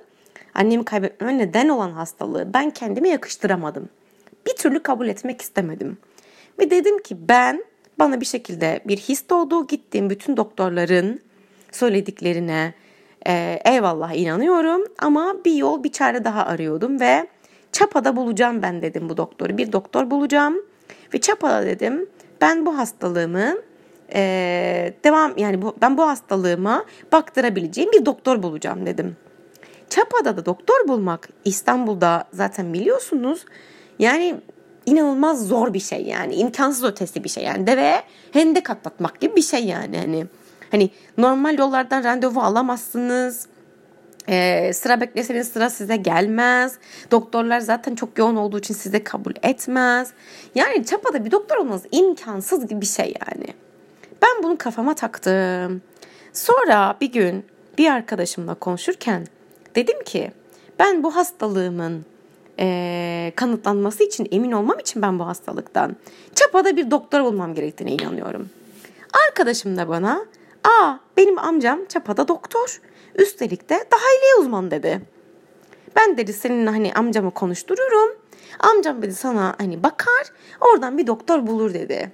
annemi 0.53 0.85
kaybetmeme 0.85 1.37
neden 1.37 1.69
olan 1.69 1.91
hastalığı 1.91 2.53
ben 2.53 2.69
kendime 2.69 3.09
yakıştıramadım. 3.09 3.89
Bir 4.47 4.55
türlü 4.55 4.83
kabul 4.83 5.07
etmek 5.07 5.41
istemedim. 5.41 5.97
Ve 6.59 6.69
dedim 6.69 7.01
ki 7.01 7.17
ben 7.29 7.65
bana 7.99 8.21
bir 8.21 8.25
şekilde 8.25 8.79
bir 8.85 8.97
his 8.97 9.29
doğdu. 9.29 9.67
Gittiğim 9.67 10.09
bütün 10.09 10.37
doktorların 10.37 11.19
söylediklerine 11.71 12.73
e, 13.27 13.59
eyvallah 13.65 14.13
inanıyorum 14.13 14.81
ama 14.99 15.35
bir 15.45 15.53
yol 15.53 15.83
bir 15.83 15.91
çare 15.91 16.23
daha 16.23 16.45
arıyordum 16.45 16.99
ve 16.99 17.27
Çapa'da 17.71 18.15
bulacağım 18.15 18.61
ben 18.61 18.81
dedim 18.81 19.09
bu 19.09 19.17
doktoru. 19.17 19.57
Bir 19.57 19.71
doktor 19.71 20.11
bulacağım 20.11 20.55
ve 21.13 21.21
Çapa'da 21.21 21.65
dedim 21.65 22.09
ben 22.41 22.65
bu 22.65 22.77
hastalığımı 22.77 23.55
e, 24.13 24.93
devam 25.03 25.37
yani 25.37 25.61
bu, 25.61 25.75
ben 25.81 25.97
bu 25.97 26.07
hastalığıma 26.07 26.85
baktırabileceğim 27.11 27.91
bir 27.91 28.05
doktor 28.05 28.43
bulacağım 28.43 28.85
dedim. 28.85 29.17
Çapa'da 29.89 30.37
da 30.37 30.45
doktor 30.45 30.87
bulmak 30.87 31.29
İstanbul'da 31.45 32.23
zaten 32.33 32.73
biliyorsunuz 32.73 33.45
yani 33.99 34.35
inanılmaz 34.85 35.47
zor 35.47 35.73
bir 35.73 35.79
şey 35.79 36.03
yani 36.03 36.35
imkansız 36.35 36.83
ötesi 36.83 37.23
bir 37.23 37.29
şey 37.29 37.43
yani 37.43 37.67
deveye 37.67 38.03
hendek 38.31 38.69
atlatmak 38.69 39.21
gibi 39.21 39.35
bir 39.35 39.41
şey 39.41 39.65
yani 39.65 39.97
hani 39.97 40.25
hani 40.71 40.89
normal 41.17 41.57
yollardan 41.57 42.03
randevu 42.03 42.39
alamazsınız 42.39 43.47
ee, 44.29 44.71
sıra 44.73 45.01
bekleseniz 45.01 45.47
sıra 45.47 45.69
size 45.69 45.95
gelmez. 45.95 46.75
Doktorlar 47.11 47.59
zaten 47.59 47.95
çok 47.95 48.17
yoğun 48.17 48.35
olduğu 48.35 48.59
için 48.59 48.73
size 48.73 49.03
kabul 49.03 49.33
etmez. 49.43 50.13
Yani 50.55 50.85
çapada 50.85 51.25
bir 51.25 51.31
doktor 51.31 51.57
olmanız 51.57 51.83
imkansız 51.91 52.67
gibi 52.67 52.81
bir 52.81 52.85
şey 52.85 53.13
yani. 53.27 53.47
Ben 54.21 54.43
bunu 54.43 54.57
kafama 54.57 54.95
taktım. 54.95 55.81
Sonra 56.33 56.97
bir 57.01 57.11
gün 57.11 57.45
bir 57.77 57.91
arkadaşımla 57.91 58.55
konuşurken 58.55 59.27
dedim 59.75 60.03
ki 60.03 60.31
Ben 60.79 61.03
bu 61.03 61.15
hastalığımın 61.15 62.05
e, 62.59 63.33
kanıtlanması 63.35 64.03
için 64.03 64.27
emin 64.31 64.51
olmam 64.51 64.79
için 64.79 65.01
ben 65.01 65.19
bu 65.19 65.27
hastalıktan 65.27 65.95
çapada 66.35 66.77
bir 66.77 66.91
doktor 66.91 67.19
olmam 67.19 67.53
gerektiğine 67.53 67.93
inanıyorum. 67.93 68.49
Arkadaşım 69.27 69.77
da 69.77 69.89
bana 69.89 70.25
aa 70.63 70.93
benim 71.17 71.39
amcam 71.39 71.85
çapada 71.85 72.27
doktor 72.27 72.81
üstelik 73.15 73.69
de 73.69 73.73
dahiliye 73.73 74.35
uzman 74.39 74.71
dedi. 74.71 75.01
Ben 75.95 76.17
dedi 76.17 76.33
seninle 76.33 76.69
hani 76.69 76.93
amcamı 76.93 77.31
konuştururum. 77.31 78.17
Amcam 78.59 79.01
dedi 79.01 79.15
sana 79.15 79.55
hani 79.57 79.83
bakar 79.83 80.31
oradan 80.61 80.97
bir 80.97 81.07
doktor 81.07 81.47
bulur 81.47 81.73
dedi. 81.73 82.11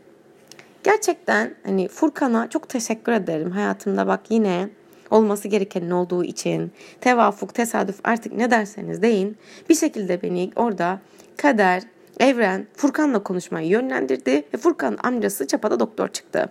Gerçekten 0.84 1.56
hani 1.65 1.88
Furkan'a 1.88 2.49
çok 2.49 2.69
teşekkür 2.69 3.12
ederim. 3.12 3.51
Hayatımda 3.51 4.08
bak 4.08 4.19
yine 4.30 4.69
olması 5.12 5.47
gerekenin 5.47 5.91
olduğu 5.91 6.24
için 6.24 6.71
tevafuk, 7.02 7.54
tesadüf 7.54 8.00
artık 8.04 8.34
ne 8.34 8.52
derseniz 8.52 9.02
deyin 9.02 9.38
bir 9.69 9.76
şekilde 9.76 10.21
beni 10.21 10.52
orada 10.56 11.00
kader, 11.38 11.84
evren 12.19 12.67
Furkan'la 12.74 13.24
konuşmayı 13.24 13.67
yönlendirdi 13.67 14.43
ve 14.54 14.58
Furkan 14.58 14.97
amcası 15.04 15.47
Çapa'da 15.47 15.80
doktor 15.80 16.08
çıktı. 16.08 16.50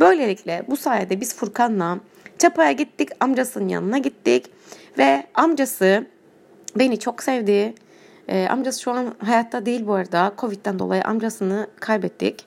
Böylelikle 0.00 0.62
bu 0.68 0.76
sayede 0.76 1.20
biz 1.20 1.34
Furkan'la 1.34 1.98
Çapa'ya 2.38 2.72
gittik, 2.72 3.08
amcasının 3.20 3.68
yanına 3.68 3.98
gittik 3.98 4.46
ve 4.98 5.26
amcası 5.34 6.06
beni 6.76 6.98
çok 6.98 7.22
sevdi. 7.22 7.74
Ee, 8.28 8.46
amcası 8.50 8.82
şu 8.82 8.90
an 8.90 9.14
hayatta 9.18 9.66
değil 9.66 9.86
bu 9.86 9.94
arada. 9.94 10.32
Covid'den 10.38 10.78
dolayı 10.78 11.04
amcasını 11.04 11.66
kaybettik. 11.80 12.44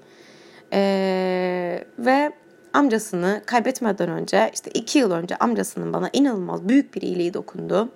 Ee, 0.73 1.83
ve 1.97 2.31
amcasını 2.73 3.41
kaybetmeden 3.45 4.09
önce 4.09 4.51
işte 4.53 4.71
iki 4.73 4.99
yıl 4.99 5.11
önce 5.11 5.35
amcasının 5.35 5.93
bana 5.93 6.09
inanılmaz 6.13 6.69
büyük 6.69 6.95
bir 6.95 7.01
iyiliği 7.01 7.33
dokundu. 7.33 7.89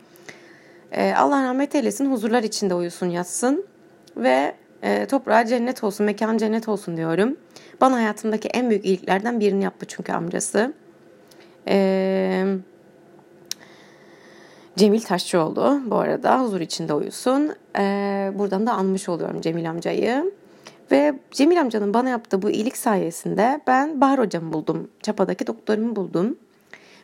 Ee, 0.92 1.14
Allah 1.18 1.44
rahmet 1.44 1.76
eylesin 1.76 2.12
huzurlar 2.12 2.44
içinde 2.44 2.74
uyusun 2.74 3.10
yatsın 3.10 3.66
ve 4.18 4.56
e, 4.82 5.06
toprağı 5.06 5.46
cennet 5.46 5.84
olsun 5.84 6.06
mekan 6.06 6.38
cennet 6.38 6.68
olsun 6.68 6.98
diyorum. 6.98 7.38
Bana 7.82 7.96
hayatımdaki 7.96 8.48
en 8.48 8.70
büyük 8.70 8.86
iyiliklerden 8.86 9.40
birini 9.40 9.64
yaptı 9.64 9.86
çünkü 9.90 10.12
amcası. 10.12 10.74
Eee 11.68 12.46
Cemil 14.78 15.02
Taşçıoğlu 15.02 15.82
bu 15.86 15.96
arada 15.96 16.42
huzur 16.42 16.62
içinde 16.62 16.94
uyusun. 16.94 17.56
Ee, 17.78 18.32
buradan 18.36 18.68
da 18.68 18.72
anmış 18.72 19.10
oluyorum 19.10 19.42
Cemil 19.42 19.70
amcayı. 19.70 20.32
Ve 20.92 21.20
Cemil 21.32 21.62
amcanın 21.62 21.94
bana 21.94 22.10
yaptığı 22.10 22.42
bu 22.42 22.50
iyilik 22.50 22.78
sayesinde 22.78 23.62
ben 23.68 24.02
Bahar 24.02 24.20
hocamı 24.20 24.54
buldum. 24.54 24.92
Çapa'daki 25.02 25.48
doktorumu 25.48 25.96
buldum. 25.96 26.38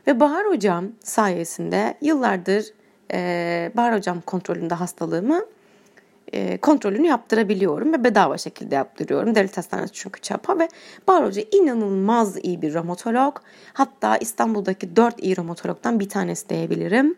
Ve 0.08 0.20
Bahar 0.20 0.48
hocam 0.48 0.86
sayesinde 1.04 1.98
yıllardır 2.02 2.65
e, 3.13 3.72
Bahar 3.76 3.96
hocam 3.96 4.22
kontrolünde 4.22 4.74
hastalığımı 4.74 5.46
e, 6.34 6.58
kontrolünü 6.58 7.08
yaptırabiliyorum 7.08 7.94
ve 7.94 8.04
bedava 8.04 8.38
şekilde 8.38 8.76
yaptırıyorum. 8.76 9.36
Devlet 9.36 9.58
Hastanesi 9.58 9.94
çünkü 9.94 10.22
Çapa 10.22 10.60
ve 10.60 10.70
Bahar 11.08 11.26
Hoca 11.26 11.44
inanılmaz 11.52 12.38
iyi 12.44 12.62
bir 12.62 12.74
romatolog. 12.74 13.38
Hatta 13.74 14.17
İstanbul'daki 14.17 14.96
dört 14.96 15.24
iyi 15.24 15.38
romatologdan 15.38 16.00
bir 16.00 16.10
tanesi 16.10 16.50
diyebilirim. 16.50 17.15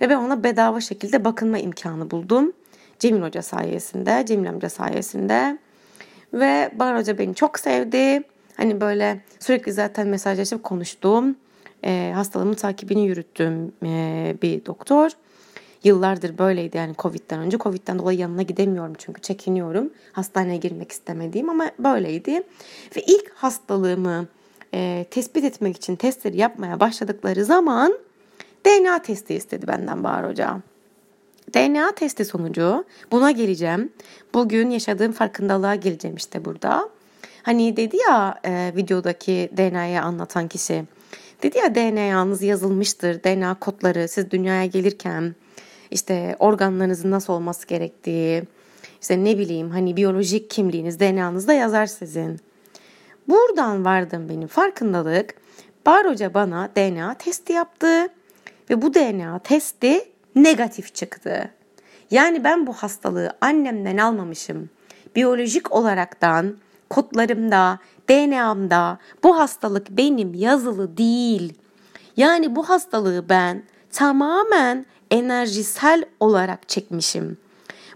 Ve 0.00 0.10
ben 0.10 0.16
ona 0.16 0.44
bedava 0.44 0.80
şekilde 0.80 1.24
bakınma 1.24 1.58
imkanı 1.58 2.10
buldum. 2.10 2.52
Cemil 2.98 3.22
Hoca 3.22 3.42
sayesinde, 3.42 4.24
Cemil 4.26 4.48
amca 4.48 4.68
sayesinde. 4.68 5.58
Ve 6.32 6.70
Bahar 6.74 6.98
Hoca 6.98 7.18
beni 7.18 7.34
çok 7.34 7.58
sevdi. 7.58 8.22
Hani 8.56 8.80
böyle 8.80 9.20
sürekli 9.40 9.72
zaten 9.72 10.08
mesajlaşıp 10.08 10.62
konuştuğum, 10.62 11.36
e, 11.84 12.12
hastalığımın 12.14 12.54
takibini 12.54 13.06
yürüttüğüm 13.06 13.72
e, 13.84 14.36
bir 14.42 14.66
doktor. 14.66 15.10
Yıllardır 15.84 16.38
böyleydi 16.38 16.76
yani 16.76 16.94
Covid'den 16.98 17.38
önce. 17.38 17.58
Covid'den 17.58 17.98
dolayı 17.98 18.18
yanına 18.18 18.42
gidemiyorum 18.42 18.92
çünkü 18.98 19.20
çekiniyorum. 19.20 19.90
Hastaneye 20.12 20.56
girmek 20.56 20.92
istemediğim 20.92 21.48
ama 21.50 21.70
böyleydi. 21.78 22.32
Ve 22.96 23.02
ilk 23.06 23.30
hastalığımı 23.34 24.26
e, 24.74 25.06
tespit 25.10 25.44
etmek 25.44 25.76
için 25.76 25.96
testleri 25.96 26.36
yapmaya 26.36 26.80
başladıkları 26.80 27.44
zaman 27.44 27.98
DNA 28.66 29.02
testi 29.02 29.34
istedi 29.34 29.66
benden 29.66 30.04
Bahar 30.04 30.28
Hoca. 30.28 30.60
DNA 31.54 31.94
testi 31.94 32.24
sonucu 32.24 32.84
buna 33.10 33.30
geleceğim. 33.30 33.92
Bugün 34.34 34.70
yaşadığım 34.70 35.12
farkındalığa 35.12 35.74
geleceğim 35.74 36.16
işte 36.16 36.44
burada. 36.44 36.88
Hani 37.42 37.76
dedi 37.76 37.96
ya 38.08 38.40
e, 38.44 38.72
videodaki 38.76 39.50
DNA'yı 39.56 40.02
anlatan 40.02 40.48
kişi. 40.48 40.84
Dedi 41.42 41.58
ya 41.58 41.74
DNA'nız 41.74 42.42
yazılmıştır. 42.42 43.22
DNA 43.22 43.54
kodları 43.54 44.08
siz 44.08 44.30
dünyaya 44.30 44.66
gelirken 44.66 45.34
işte 45.90 46.36
organlarınızın 46.38 47.10
nasıl 47.10 47.32
olması 47.32 47.66
gerektiği, 47.66 48.42
işte 49.00 49.24
ne 49.24 49.38
bileyim 49.38 49.70
hani 49.70 49.96
biyolojik 49.96 50.50
kimliğiniz 50.50 51.00
DNA'nızda 51.00 51.52
yazar 51.52 51.86
sizin. 51.86 52.40
Buradan 53.28 53.84
vardım 53.84 54.28
benim 54.28 54.48
farkındalık. 54.48 55.34
Bar 55.86 56.06
Hoca 56.06 56.34
bana 56.34 56.70
DNA 56.76 57.14
testi 57.14 57.52
yaptı 57.52 58.08
ve 58.70 58.82
bu 58.82 58.94
DNA 58.94 59.38
testi 59.38 60.11
negatif 60.34 60.94
çıktı. 60.94 61.50
Yani 62.10 62.44
ben 62.44 62.66
bu 62.66 62.72
hastalığı 62.72 63.32
annemden 63.40 63.96
almamışım. 63.96 64.70
Biyolojik 65.16 65.72
olaraktan 65.72 66.56
kodlarımda, 66.90 67.78
DNA'mda 68.10 68.98
bu 69.22 69.38
hastalık 69.38 69.90
benim 69.90 70.34
yazılı 70.34 70.96
değil. 70.96 71.54
Yani 72.16 72.56
bu 72.56 72.68
hastalığı 72.68 73.28
ben 73.28 73.62
tamamen 73.90 74.86
enerjisel 75.10 76.04
olarak 76.20 76.68
çekmişim. 76.68 77.38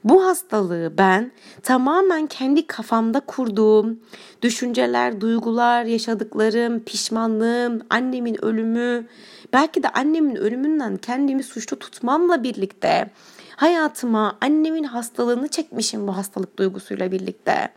Bu 0.06 0.26
hastalığı 0.26 0.92
ben 0.98 1.32
tamamen 1.62 2.26
kendi 2.26 2.66
kafamda 2.66 3.20
kurduğum 3.20 4.00
düşünceler, 4.42 5.20
duygular, 5.20 5.84
yaşadıklarım, 5.84 6.80
pişmanlığım, 6.80 7.82
annemin 7.90 8.44
ölümü, 8.44 9.06
belki 9.52 9.82
de 9.82 9.88
annemin 9.88 10.36
ölümünden 10.36 10.96
kendimi 10.96 11.42
suçlu 11.42 11.78
tutmamla 11.78 12.42
birlikte 12.42 13.10
hayatıma 13.56 14.38
annemin 14.40 14.84
hastalığını 14.84 15.48
çekmişim 15.48 16.08
bu 16.08 16.16
hastalık 16.16 16.58
duygusuyla 16.58 17.12
birlikte. 17.12 17.68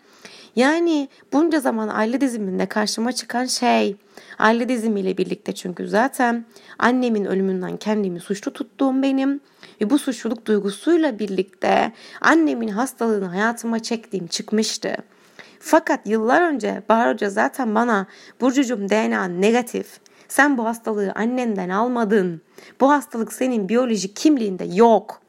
Yani 0.56 1.10
bunca 1.34 1.60
zaman 1.60 1.88
aile 1.88 2.22
diziminde 2.22 2.66
karşıma 2.66 3.12
çıkan 3.12 3.46
şey 3.46 3.96
aile 4.40 4.70
dizimiyle 4.70 5.18
birlikte 5.18 5.52
çünkü 5.56 5.88
zaten 5.88 6.46
annemin 6.80 7.26
ölümünden 7.26 7.78
kendimi 7.78 8.20
suçlu 8.20 8.54
tuttuğum 8.54 9.02
benim 9.02 9.42
ve 9.82 9.90
bu 9.90 10.00
suçluluk 10.00 10.46
duygusuyla 10.46 11.20
birlikte 11.20 11.92
annemin 12.22 12.68
hastalığını 12.68 13.26
hayatıma 13.26 13.80
çektiğim 13.80 14.28
çıkmıştı. 14.28 14.96
Fakat 15.60 16.08
yıllar 16.08 16.42
önce 16.42 16.84
Bahar 16.90 17.14
Hoca 17.14 17.30
zaten 17.30 17.76
bana 17.76 18.08
Burcucum 18.42 18.90
DNA 18.90 19.26
negatif. 19.26 20.00
Sen 20.28 20.58
bu 20.58 20.66
hastalığı 20.66 21.12
annenden 21.16 21.70
almadın. 21.70 22.42
Bu 22.82 22.92
hastalık 22.92 23.34
senin 23.34 23.70
biyolojik 23.70 24.16
kimliğinde 24.16 24.66
yok. 24.74 25.22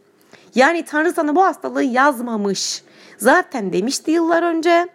Yani 0.54 0.84
Tanrı 0.84 1.12
sana 1.12 1.36
bu 1.36 1.44
hastalığı 1.44 1.82
yazmamış. 1.82 2.82
Zaten 3.18 3.72
demişti 3.72 4.10
yıllar 4.10 4.42
önce. 4.42 4.88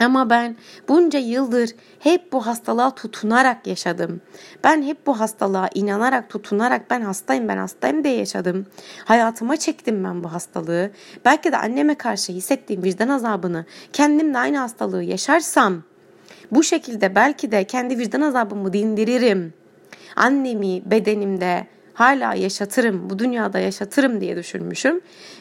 Ama 0.00 0.30
ben 0.30 0.56
bunca 0.88 1.18
yıldır 1.18 1.70
hep 1.98 2.32
bu 2.32 2.46
hastalığa 2.46 2.94
tutunarak 2.94 3.66
yaşadım. 3.66 4.20
Ben 4.64 4.82
hep 4.82 5.06
bu 5.06 5.20
hastalığa 5.20 5.68
inanarak, 5.74 6.30
tutunarak 6.30 6.90
ben 6.90 7.00
hastayım, 7.00 7.48
ben 7.48 7.56
hastayım 7.56 8.04
diye 8.04 8.16
yaşadım. 8.16 8.66
Hayatıma 9.04 9.56
çektim 9.56 10.04
ben 10.04 10.24
bu 10.24 10.32
hastalığı. 10.32 10.90
Belki 11.24 11.52
de 11.52 11.56
anneme 11.56 11.94
karşı 11.94 12.32
hissettiğim 12.32 12.82
vicdan 12.82 13.08
azabını 13.08 13.64
kendimle 13.92 14.38
aynı 14.38 14.58
hastalığı 14.58 15.02
yaşarsam 15.02 15.82
bu 16.52 16.62
şekilde 16.62 17.14
belki 17.14 17.52
de 17.52 17.64
kendi 17.64 17.98
vicdan 17.98 18.20
azabımı 18.20 18.72
dindiririm. 18.72 19.52
Annemi 20.16 20.90
bedenimde 20.90 21.66
hala 21.94 22.34
yaşatırım, 22.34 23.10
bu 23.10 23.18
dünyada 23.18 23.58
yaşatırım 23.58 24.20
diye 24.20 24.36
düşünmüşüm. 24.36 25.00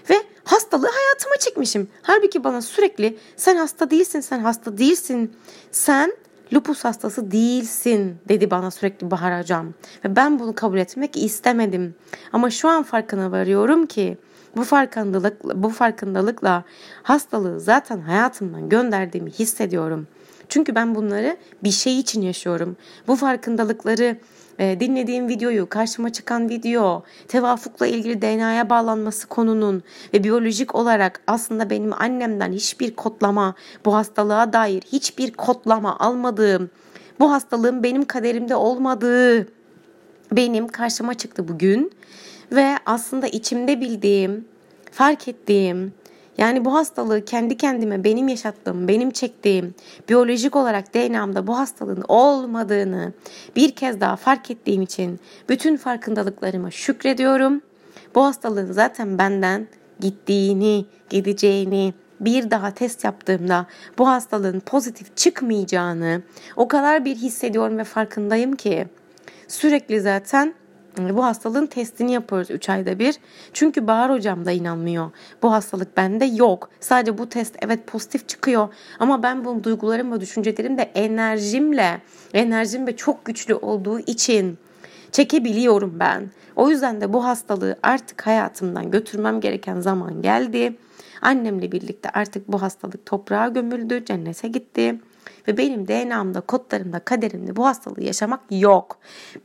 Ve 0.09 0.15
hastalığı 0.43 0.89
hayatıma 0.89 1.35
çekmişim. 1.39 1.87
Halbuki 2.01 2.43
bana 2.43 2.61
sürekli 2.61 3.17
sen 3.35 3.55
hasta 3.55 3.89
değilsin, 3.89 4.19
sen 4.19 4.39
hasta 4.39 4.77
değilsin, 4.77 5.35
sen 5.71 6.13
lupus 6.53 6.83
hastası 6.83 7.31
değilsin 7.31 8.17
dedi 8.29 8.51
bana 8.51 8.71
sürekli 8.71 9.11
Bahar 9.11 9.41
Hocam. 9.41 9.67
Ve 10.05 10.15
ben 10.15 10.39
bunu 10.39 10.55
kabul 10.55 10.77
etmek 10.77 11.17
istemedim. 11.17 11.95
Ama 12.33 12.49
şu 12.49 12.69
an 12.69 12.83
farkına 12.83 13.31
varıyorum 13.31 13.85
ki 13.85 14.17
bu 14.55 14.63
farkındalık 14.63 15.43
bu 15.43 15.69
farkındalıkla 15.69 16.63
hastalığı 17.03 17.59
zaten 17.59 17.99
hayatımdan 17.99 18.69
gönderdiğimi 18.69 19.31
hissediyorum. 19.31 20.07
Çünkü 20.49 20.75
ben 20.75 20.95
bunları 20.95 21.37
bir 21.63 21.71
şey 21.71 21.99
için 21.99 22.21
yaşıyorum. 22.21 22.77
Bu 23.07 23.15
farkındalıkları 23.15 24.17
e, 24.59 24.79
dinlediğim 24.79 25.27
videoyu, 25.27 25.69
karşıma 25.69 26.09
çıkan 26.09 26.49
video, 26.49 27.03
tevafukla 27.27 27.87
ilgili 27.87 28.21
DNA'ya 28.21 28.69
bağlanması 28.69 29.27
konunun 29.27 29.83
ve 30.13 30.23
biyolojik 30.23 30.75
olarak 30.75 31.21
aslında 31.27 31.69
benim 31.69 32.01
annemden 32.01 32.51
hiçbir 32.51 32.95
kodlama, 32.95 33.55
bu 33.85 33.95
hastalığa 33.95 34.53
dair 34.53 34.81
hiçbir 34.81 35.31
kodlama 35.31 35.99
almadığım, 35.99 36.69
bu 37.19 37.31
hastalığın 37.31 37.83
benim 37.83 38.05
kaderimde 38.05 38.55
olmadığı 38.55 39.47
benim 40.31 40.67
karşıma 40.67 41.13
çıktı 41.13 41.47
bugün 41.47 41.91
Ve 42.51 42.75
aslında 42.85 43.27
içimde 43.27 43.81
bildiğim, 43.81 44.45
fark 44.91 45.27
ettiğim, 45.27 45.93
yani 46.37 46.65
bu 46.65 46.73
hastalığı 46.73 47.25
kendi 47.25 47.57
kendime 47.57 48.03
benim 48.03 48.27
yaşattığım, 48.27 48.87
benim 48.87 49.11
çektiğim, 49.11 49.75
biyolojik 50.09 50.55
olarak 50.55 50.93
DNA'mda 50.93 51.47
bu 51.47 51.57
hastalığın 51.57 52.03
olmadığını 52.07 53.13
bir 53.55 53.71
kez 53.71 54.01
daha 54.01 54.15
fark 54.15 54.51
ettiğim 54.51 54.81
için 54.81 55.19
bütün 55.49 55.77
farkındalıklarıma 55.77 56.71
şükrediyorum. 56.71 57.61
Bu 58.15 58.23
hastalığın 58.23 58.71
zaten 58.71 59.17
benden 59.17 59.67
gittiğini, 59.99 60.85
gideceğini, 61.09 61.93
bir 62.19 62.51
daha 62.51 62.71
test 62.71 63.03
yaptığımda 63.03 63.65
bu 63.97 64.07
hastalığın 64.07 64.59
pozitif 64.59 65.17
çıkmayacağını 65.17 66.21
o 66.55 66.67
kadar 66.67 67.05
bir 67.05 67.15
hissediyorum 67.15 67.77
ve 67.77 67.83
farkındayım 67.83 68.55
ki 68.55 68.87
sürekli 69.47 70.01
zaten 70.01 70.53
bu 71.15 71.25
hastalığın 71.25 71.65
testini 71.65 72.11
yapıyoruz 72.11 72.51
3 72.51 72.69
ayda 72.69 72.99
bir. 72.99 73.15
Çünkü 73.53 73.87
Bahar 73.87 74.11
hocam 74.11 74.45
da 74.45 74.51
inanmıyor. 74.51 75.11
Bu 75.41 75.51
hastalık 75.51 75.97
bende 75.97 76.25
yok. 76.25 76.69
Sadece 76.79 77.17
bu 77.17 77.29
test 77.29 77.55
evet 77.61 77.87
pozitif 77.87 78.27
çıkıyor. 78.27 78.67
Ama 78.99 79.23
ben 79.23 79.45
bunu 79.45 79.63
duygularım 79.63 80.11
ve 80.11 80.21
düşüncelerim 80.21 80.77
de 80.77 80.81
enerjimle, 80.81 82.01
enerjim 82.33 82.87
ve 82.87 82.95
çok 82.95 83.25
güçlü 83.25 83.55
olduğu 83.55 83.99
için 83.99 84.57
çekebiliyorum 85.11 85.99
ben. 85.99 86.29
O 86.55 86.69
yüzden 86.69 87.01
de 87.01 87.13
bu 87.13 87.25
hastalığı 87.25 87.75
artık 87.83 88.27
hayatımdan 88.27 88.91
götürmem 88.91 89.41
gereken 89.41 89.79
zaman 89.79 90.21
geldi. 90.21 90.77
Annemle 91.21 91.71
birlikte 91.71 92.09
artık 92.09 92.47
bu 92.47 92.61
hastalık 92.61 93.05
toprağa 93.05 93.47
gömüldü, 93.47 94.05
cennete 94.05 94.47
gitti. 94.47 94.99
Ve 95.47 95.57
benim 95.57 95.87
DNA'mda, 95.87 96.41
kodlarımda, 96.41 96.99
kaderimde 96.99 97.55
bu 97.55 97.65
hastalığı 97.65 98.03
yaşamak 98.03 98.41
yok. 98.51 98.97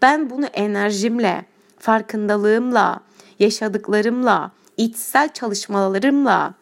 Ben 0.02 0.30
bunu 0.30 0.46
enerjimle, 0.46 1.44
farkındalığımla, 1.78 3.00
yaşadıklarımla, 3.38 4.50
içsel 4.76 5.32
çalışmalarımla 5.32 6.54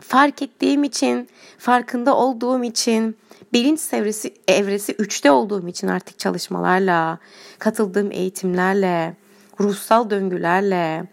fark 0.00 0.42
ettiğim 0.42 0.84
için, 0.84 1.28
farkında 1.58 2.16
olduğum 2.16 2.64
için, 2.64 3.16
bilinç 3.52 3.80
evresi, 3.92 4.34
evresi 4.48 4.92
3'te 4.92 5.30
olduğum 5.30 5.68
için 5.68 5.88
artık 5.88 6.18
çalışmalarla, 6.18 7.18
katıldığım 7.58 8.12
eğitimlerle, 8.12 9.16
ruhsal 9.60 10.10
döngülerle, 10.10 11.04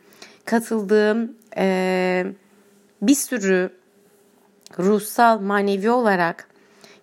katıldığım 0.45 1.31
e, 1.57 2.25
bir 3.01 3.15
sürü 3.15 3.69
ruhsal, 4.79 5.39
manevi 5.39 5.89
olarak 5.89 6.47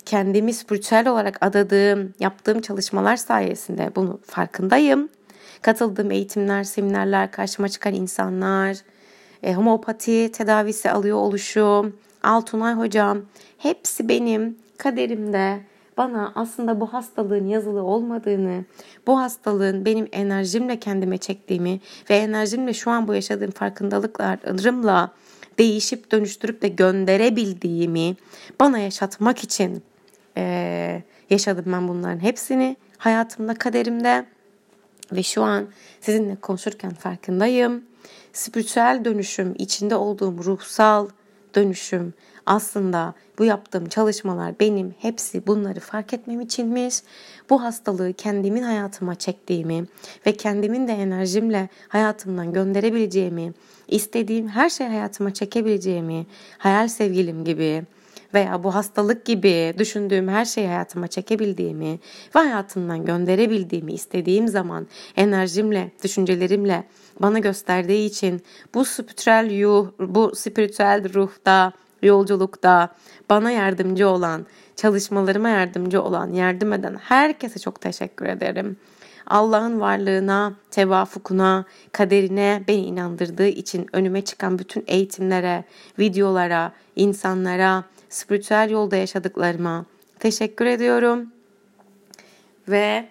kendimi 0.07 0.53
spiritüel 0.53 1.09
olarak 1.09 1.39
adadığım, 1.41 2.15
yaptığım 2.21 2.61
çalışmalar 2.61 3.17
sayesinde 3.17 3.91
bunu 3.97 4.21
farkındayım. 4.27 5.09
Katıldığım 5.63 6.11
eğitimler, 6.11 6.65
seminerler, 6.65 7.31
karşıma 7.31 7.69
çıkan 7.69 7.95
insanlar, 7.95 8.77
e, 9.43 9.55
homopati 9.55 10.33
tedavisi 10.33 10.91
alıyor 10.91 11.17
oluşum, 11.17 11.97
Altunay 12.23 12.75
hocam 12.75 13.23
hepsi 13.59 14.09
benim 14.09 14.59
kaderimde 14.79 15.61
bana 15.97 16.33
aslında 16.35 16.81
bu 16.81 16.93
hastalığın 16.93 17.47
yazılı 17.47 17.83
olmadığını, 17.83 18.65
bu 19.07 19.19
hastalığın 19.19 19.85
benim 19.85 20.09
enerjimle 20.13 20.81
kendime 20.81 21.19
çektiğimi 21.19 21.81
ve 22.11 22.17
enerjimle 22.17 22.75
şu 22.75 22.91
an 22.91 23.09
bu 23.09 23.15
yaşadığım 23.15 23.51
farkındalıklarımla 23.51 25.11
değişip 25.59 26.13
dönüştürüp 26.13 26.63
de 26.63 26.69
gönderebildiğimi 26.69 28.17
bana 28.61 28.79
yaşatmak 28.79 29.45
için 29.45 29.83
e, 30.37 31.03
yaşadım 31.31 31.65
ben 31.67 31.89
bunların 31.89 32.23
hepsini 32.23 32.77
hayatımda, 32.99 33.55
kaderimde 33.55 34.27
ve 35.13 35.23
şu 35.23 35.43
an 35.43 35.67
sizinle 36.01 36.37
konuşurken 36.37 36.91
farkındayım. 36.91 37.85
Spiritüel 38.33 39.01
dönüşüm, 39.05 39.55
içinde 39.59 39.97
olduğum 39.97 40.45
ruhsal 40.45 41.09
dönüşüm 41.55 42.15
aslında 42.47 43.15
bu 43.39 43.45
yaptığım 43.45 43.87
çalışmalar 43.87 44.61
benim 44.61 44.95
hepsi 44.99 45.47
bunları 45.47 45.81
fark 45.81 46.15
etmem 46.15 46.41
içinmiş. 46.41 46.97
Bu 47.51 47.63
hastalığı 47.63 48.13
kendimin 48.13 48.63
hayatıma 48.63 49.15
çektiğimi 49.15 49.85
ve 50.27 50.37
kendimin 50.37 50.89
de 50.89 50.93
enerjimle 50.93 51.69
hayatımdan 51.89 52.53
gönderebileceğimi, 52.53 53.53
istediğim 53.89 54.49
her 54.49 54.71
şey 54.71 54.87
hayatıma 54.87 55.35
çekebileceğimi, 55.35 56.27
hayal 56.59 56.89
sevgilim 56.89 57.45
gibi 57.45 57.83
veya 58.35 58.63
bu 58.63 58.75
hastalık 58.75 59.25
gibi 59.25 59.75
düşündüğüm 59.79 60.29
her 60.29 60.45
şeyi 60.45 60.67
hayatıma 60.67 61.09
çekebildiğimi 61.09 61.99
ve 62.37 62.41
hayatımdan 62.41 63.05
gönderebildiğimi 63.05 63.93
istediğim 63.93 64.49
zaman 64.49 64.87
enerjimle, 65.17 65.91
düşüncelerimle 66.05 66.85
bana 67.21 67.39
gösterdiği 67.39 68.07
için 68.07 68.43
bu 68.75 68.85
spiritüel 68.85 69.51
yuh, 69.51 69.87
bu 69.99 70.33
spiritüel 70.35 71.15
ruhta, 71.15 71.73
yolculukta 72.03 72.89
bana 73.31 73.51
yardımcı 73.51 74.09
olan, 74.09 74.47
çalışmalarıma 74.77 75.49
yardımcı 75.49 76.03
olan, 76.03 76.33
yardım 76.33 76.73
eden 76.73 76.95
herkese 76.95 77.59
çok 77.59 77.81
teşekkür 77.81 78.27
ederim. 78.27 78.77
Allah'ın 79.27 79.81
varlığına, 79.81 80.55
tevafukuna, 80.71 81.65
kaderine 81.93 82.63
beni 82.69 82.85
inandırdığı 82.85 83.47
için 83.47 83.87
önüme 83.93 84.23
çıkan 84.23 84.59
bütün 84.59 84.85
eğitimlere, 84.87 85.65
videolara, 85.99 86.73
insanlara, 86.97 87.85
spiritüel 88.13 88.71
yolda 88.71 88.97
yaşadıklarıma 88.97 89.87
teşekkür 90.19 90.67
ediyorum. 90.67 91.27
Ve 92.69 93.09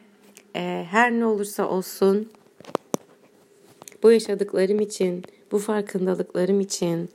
e, 0.56 0.86
her 0.90 1.12
ne 1.12 1.26
olursa 1.26 1.68
olsun 1.68 2.30
bu 4.04 4.12
yaşadıklarım 4.12 4.80
için, 4.80 5.24
bu 5.52 5.60
farkındalıklarım 5.60 6.60
için 6.60 7.10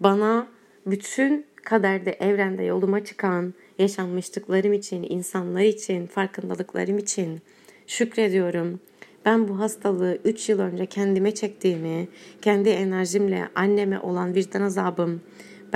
bana 0.00 0.46
bütün 0.86 1.46
kaderde, 1.64 2.10
evrende 2.10 2.62
yoluma 2.62 3.04
çıkan 3.04 3.54
yaşanmışlıklarım 3.78 4.72
için, 4.72 5.06
insanlar 5.08 5.60
için, 5.60 6.06
farkındalıklarım 6.06 6.98
için 6.98 7.40
şükrediyorum. 7.86 8.80
Ben 9.24 9.48
bu 9.48 9.58
hastalığı 9.58 10.18
3 10.24 10.48
yıl 10.48 10.60
önce 10.60 10.86
kendime 10.86 11.34
çektiğimi, 11.34 12.08
kendi 12.42 12.68
enerjimle 12.68 13.48
anneme 13.54 13.98
olan 13.98 14.34
vicdan 14.34 14.62
azabım, 14.62 15.20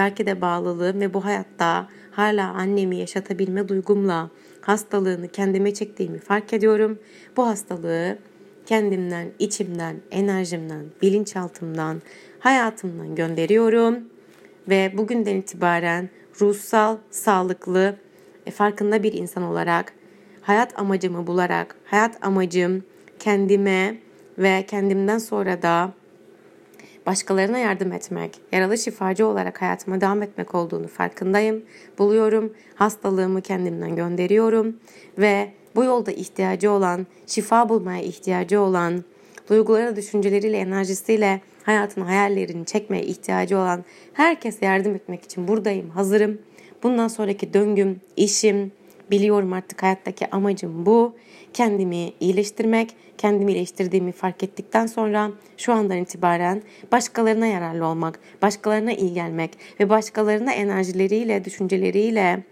belki 0.01 0.27
de 0.27 0.41
bağlılığım 0.41 1.01
ve 1.01 1.15
bu 1.15 1.25
hayatta 1.25 1.89
hala 2.11 2.49
annemi 2.49 2.97
yaşatabilme 2.97 3.69
duygumla 3.69 4.31
hastalığını 4.61 5.29
kendime 5.29 5.75
çektiğimi 5.75 6.19
fark 6.19 6.53
ediyorum. 6.53 6.99
Bu 7.37 7.47
hastalığı 7.47 8.19
kendimden, 8.67 9.29
içimden, 9.39 9.97
enerjimden, 10.11 10.85
bilinçaltımdan, 11.03 12.03
hayatımdan 12.39 13.15
gönderiyorum 13.15 13.99
ve 14.69 14.93
bugünden 14.97 15.37
itibaren 15.37 16.11
ruhsal, 16.41 16.97
sağlıklı, 17.11 17.97
e, 18.47 18.51
farkında 18.51 19.03
bir 19.03 19.13
insan 19.13 19.43
olarak 19.43 19.93
hayat 20.41 20.79
amacımı 20.79 21.27
bularak, 21.27 21.77
hayat 21.85 22.27
amacım 22.27 22.85
kendime 23.19 23.97
ve 24.39 24.65
kendimden 24.67 25.19
sonra 25.19 25.63
da 25.63 25.93
başkalarına 27.11 27.59
yardım 27.59 27.92
etmek, 27.92 28.40
yaralı 28.53 28.79
şifacı 28.79 29.27
olarak 29.27 29.62
hayatıma 29.62 30.01
devam 30.01 30.23
etmek 30.23 30.55
olduğunu 30.55 30.88
farkındayım, 30.88 31.62
buluyorum, 31.99 32.53
hastalığımı 32.75 33.42
kendimden 33.42 33.96
gönderiyorum 33.96 34.77
ve 35.18 35.53
bu 35.77 35.85
yolda 35.85 36.12
ihtiyacı 36.12 36.70
olan, 36.70 37.07
şifa 37.27 37.68
bulmaya 37.68 38.03
ihtiyacı 38.03 38.61
olan, 38.61 39.05
duyguları, 39.49 39.96
düşünceleriyle, 39.96 40.59
enerjisiyle 40.59 41.40
hayatın 41.62 42.01
hayallerini 42.01 42.66
çekmeye 42.66 43.03
ihtiyacı 43.03 43.59
olan 43.59 43.85
herkese 44.12 44.66
yardım 44.66 44.94
etmek 44.94 45.25
için 45.25 45.49
buradayım, 45.49 45.90
hazırım. 45.90 46.38
Bundan 46.83 47.09
sonraki 47.09 47.55
döngüm, 47.55 48.01
işim, 48.16 48.73
biliyorum 49.11 49.53
artık 49.53 49.83
hayattaki 49.83 50.31
amacım 50.31 50.87
bu. 50.87 51.14
Kendimi 51.55 52.13
iyileştirmek, 52.21 52.95
kendimi 53.19 53.53
iyileştirdiğimi 53.53 54.13
fark 54.13 54.43
ettikten 54.43 54.87
sonra 54.87 55.31
şu 55.57 55.73
andan 55.73 55.99
itibaren 55.99 56.63
başkalarına 56.93 57.47
yararlı 57.47 57.87
olmak, 57.87 58.21
başkalarına 58.43 58.93
iyi 58.93 59.14
gelmek 59.14 59.51
ve 59.81 59.89
başkalarına 59.89 60.53
enerjileriyle, 60.53 61.45
düşünceleriyle 61.45 62.43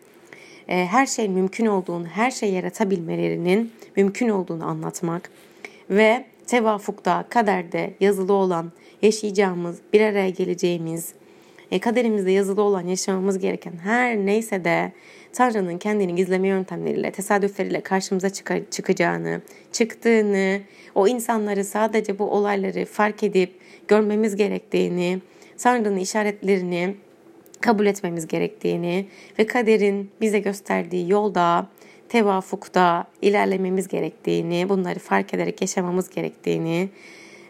e, 0.69 0.87
her 0.87 1.07
şey 1.07 1.29
mümkün 1.29 1.67
olduğunu, 1.67 2.07
her 2.07 2.31
şey 2.31 2.53
yaratabilmelerinin 2.53 3.73
mümkün 3.97 4.29
olduğunu 4.29 4.65
anlatmak 4.65 5.31
ve 5.91 6.25
tevafukta, 6.47 7.25
kaderde 7.29 7.95
yazılı 8.01 8.33
olan 8.33 8.73
yaşayacağımız, 9.03 9.79
bir 9.93 10.01
araya 10.01 10.31
geleceğimiz, 10.31 11.13
e, 11.71 11.79
kaderimizde 11.79 12.31
yazılı 12.31 12.63
olan 12.63 12.87
yaşamamız 12.87 13.39
gereken 13.39 13.73
her 13.85 14.17
neyse 14.17 14.65
de 14.65 14.93
Tanrı'nın 15.33 15.79
kendini 15.79 16.15
gizleme 16.15 16.49
yöntemleriyle, 16.49 17.11
tesadüfleriyle 17.11 17.81
karşımıza 17.81 18.31
çıkar, 18.31 18.61
çıkacağını, 18.71 19.41
çıktığını, 19.73 20.61
o 20.95 21.09
insanları 21.09 21.65
sadece 21.65 22.19
bu 22.19 22.25
olayları 22.25 22.85
fark 22.85 23.23
edip 23.23 23.55
görmemiz 23.89 24.37
gerektiğini, 24.37 25.19
Tanrı'nın 25.59 25.97
işaretlerini 25.97 26.95
kabul 27.61 27.87
etmemiz 27.87 28.27
gerektiğini 28.27 29.07
ve 29.39 29.47
kaderin 29.47 30.11
bize 30.21 30.39
gösterdiği 30.39 31.11
yolda, 31.11 31.69
tevafukta 32.09 33.07
ilerlememiz 33.23 33.89
gerektiğini, 33.89 34.69
bunları 34.69 34.99
fark 34.99 35.35
ederek 35.35 35.61
yaşamamız 35.61 36.11
gerektiğini 36.11 36.89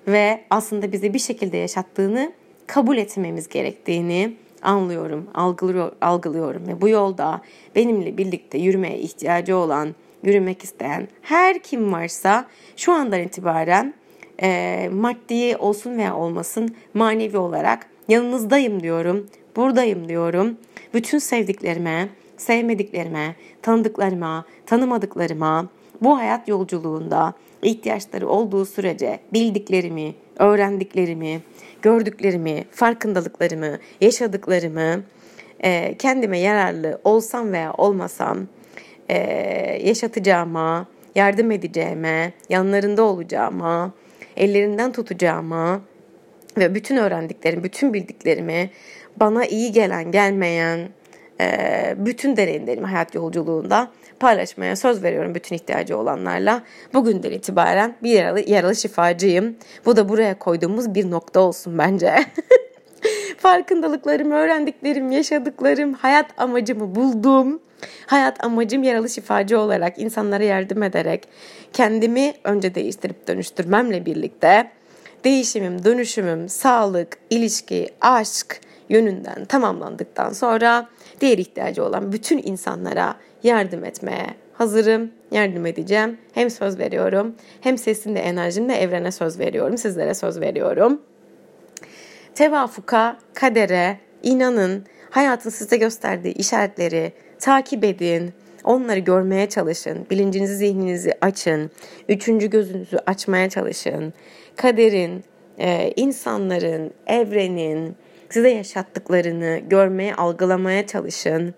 ve 0.06 0.44
aslında 0.50 0.92
bize 0.92 1.14
bir 1.14 1.18
şekilde 1.18 1.56
yaşattığını 1.56 2.32
kabul 2.66 2.96
etmemiz 2.96 3.48
gerektiğini 3.48 4.36
anlıyorum, 4.62 5.26
algılıyor, 5.34 5.92
algılıyorum 6.00 6.66
ve 6.66 6.80
bu 6.80 6.88
yolda 6.88 7.42
benimle 7.76 8.18
birlikte 8.18 8.58
yürümeye 8.58 8.98
ihtiyacı 8.98 9.56
olan, 9.56 9.94
yürümek 10.22 10.64
isteyen 10.64 11.08
her 11.22 11.58
kim 11.58 11.92
varsa 11.92 12.46
şu 12.76 12.92
andan 12.92 13.20
itibaren 13.20 13.94
e, 14.42 14.90
maddi 14.92 15.56
olsun 15.56 15.98
veya 15.98 16.16
olmasın 16.16 16.74
manevi 16.94 17.38
olarak 17.38 17.86
yanınızdayım 18.08 18.82
diyorum, 18.82 19.26
buradayım 19.56 20.08
diyorum. 20.08 20.56
Bütün 20.94 21.18
sevdiklerime, 21.18 22.08
sevmediklerime, 22.36 23.36
tanıdıklarıma, 23.62 24.44
tanımadıklarıma 24.66 25.68
bu 26.00 26.18
hayat 26.18 26.48
yolculuğunda 26.48 27.34
ihtiyaçları 27.62 28.28
olduğu 28.28 28.64
sürece 28.64 29.20
bildiklerimi, 29.32 30.14
öğrendiklerimi, 30.38 31.40
gördüklerimi, 31.82 32.64
farkındalıklarımı, 32.70 33.78
yaşadıklarımı 34.00 35.02
e, 35.60 35.94
kendime 35.98 36.38
yararlı 36.38 37.00
olsam 37.04 37.52
veya 37.52 37.72
olmasam 37.72 38.46
e, 39.08 39.16
yaşatacağıma, 39.84 40.86
yardım 41.14 41.50
edeceğime, 41.50 42.32
yanlarında 42.48 43.02
olacağıma, 43.02 43.92
ellerinden 44.36 44.92
tutacağıma 44.92 45.80
ve 46.58 46.74
bütün 46.74 46.96
öğrendiklerim, 46.96 47.64
bütün 47.64 47.94
bildiklerimi 47.94 48.70
bana 49.16 49.44
iyi 49.44 49.72
gelen, 49.72 50.10
gelmeyen, 50.10 50.88
e, 51.40 51.94
bütün 51.98 52.36
deneyimlerimi 52.36 52.86
hayat 52.86 53.14
yolculuğunda 53.14 53.90
paylaşmaya 54.20 54.76
söz 54.76 55.02
veriyorum 55.02 55.34
bütün 55.34 55.56
ihtiyacı 55.56 55.98
olanlarla. 55.98 56.62
Bugünden 56.94 57.30
itibaren 57.30 57.94
bir 58.02 58.10
yaralı, 58.10 58.40
yaralı 58.40 58.76
şifacıyım. 58.76 59.56
Bu 59.86 59.96
da 59.96 60.08
buraya 60.08 60.38
koyduğumuz 60.38 60.94
bir 60.94 61.10
nokta 61.10 61.40
olsun 61.40 61.78
bence. 61.78 62.14
Farkındalıklarım, 63.38 64.30
öğrendiklerim, 64.30 65.10
yaşadıklarım, 65.12 65.92
hayat 65.92 66.26
amacımı 66.36 66.94
buldum. 66.94 67.60
Hayat 68.06 68.44
amacım 68.44 68.82
yaralı 68.82 69.08
şifacı 69.08 69.60
olarak 69.60 69.98
insanlara 69.98 70.44
yardım 70.44 70.82
ederek 70.82 71.28
kendimi 71.72 72.34
önce 72.44 72.74
değiştirip 72.74 73.28
dönüştürmemle 73.28 74.06
birlikte 74.06 74.70
değişimim, 75.24 75.84
dönüşümüm, 75.84 76.48
sağlık, 76.48 77.18
ilişki, 77.30 77.90
aşk 78.00 78.60
yönünden 78.88 79.44
tamamlandıktan 79.44 80.32
sonra 80.32 80.88
diğer 81.20 81.38
ihtiyacı 81.38 81.84
olan 81.84 82.12
bütün 82.12 82.42
insanlara 82.44 83.14
yardım 83.42 83.84
etmeye 83.84 84.26
hazırım, 84.58 85.10
yardım 85.30 85.66
edeceğim. 85.66 86.18
Hem 86.32 86.50
söz 86.50 86.78
veriyorum, 86.78 87.34
hem 87.60 87.78
sesimle 87.78 88.18
enerjimle 88.18 88.76
evrene 88.76 89.12
söz 89.12 89.38
veriyorum, 89.38 89.78
sizlere 89.78 90.14
söz 90.14 90.40
veriyorum. 90.40 91.02
Tevafuka, 92.34 93.16
kadere, 93.34 93.98
inanın, 94.22 94.84
hayatın 95.10 95.50
size 95.50 95.76
gösterdiği 95.76 96.34
işaretleri 96.34 97.12
takip 97.38 97.84
edin, 97.84 98.32
onları 98.64 98.98
görmeye 98.98 99.48
çalışın, 99.48 100.06
bilincinizi, 100.10 100.56
zihninizi 100.56 101.12
açın, 101.20 101.70
üçüncü 102.08 102.50
gözünüzü 102.50 102.96
açmaya 103.06 103.50
çalışın. 103.50 104.12
Kaderin, 104.56 105.24
e, 105.58 105.92
insanların, 105.96 106.90
evrenin 107.06 107.96
size 108.30 108.50
yaşattıklarını 108.50 109.60
görmeye, 109.68 110.14
algılamaya 110.14 110.86
çalışın 110.86 111.54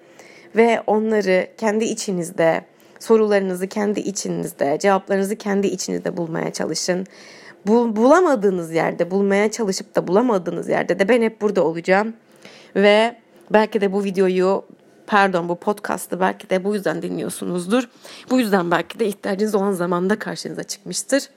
ve 0.57 0.83
onları 0.87 1.49
kendi 1.59 1.85
içinizde, 1.85 2.65
sorularınızı 2.99 3.67
kendi 3.67 4.01
içinizde, 4.01 4.79
cevaplarınızı 4.81 5.37
kendi 5.37 5.67
içinizde 5.67 6.17
bulmaya 6.17 6.53
çalışın. 6.53 7.07
Bu, 7.67 7.97
bulamadığınız 7.97 8.73
yerde, 8.73 9.11
bulmaya 9.11 9.51
çalışıp 9.51 9.97
da 9.97 10.07
bulamadığınız 10.09 10.69
yerde 10.69 10.99
de 10.99 11.09
ben 11.09 11.23
hep 11.23 11.41
burada 11.41 11.65
olacağım. 11.65 12.15
Ve 12.77 13.17
belki 13.51 13.81
de 13.81 13.93
bu 13.93 14.05
videoyu 14.05 14.65
pardon 15.07 15.49
bu 15.49 15.57
podcast'ı 15.57 16.21
belki 16.21 16.51
de 16.51 16.65
bu 16.65 16.75
yüzden 16.75 17.03
dinliyorsunuzdur. 17.03 17.89
Bu 18.31 18.39
yüzden 18.39 18.71
belki 18.71 18.99
de 18.99 19.07
ihtiyacınız 19.07 19.55
olan 19.55 19.73
zamanda 19.73 20.19
karşınıza 20.19 20.63
çıkmıştır. 20.63 21.29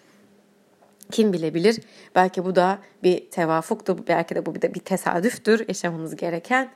Kim 1.11 1.34
bilebilir? 1.34 1.80
Belki 2.16 2.45
bu 2.45 2.55
da 2.55 2.78
bir 3.03 3.30
tevafuktu, 3.30 3.97
belki 4.07 4.36
de 4.36 4.45
bu 4.45 4.55
bir 4.55 4.61
de 4.61 4.74
bir 4.74 4.80
tesadüftür 4.80 5.68
yaşamamız 5.68 6.16
gereken 6.16 6.70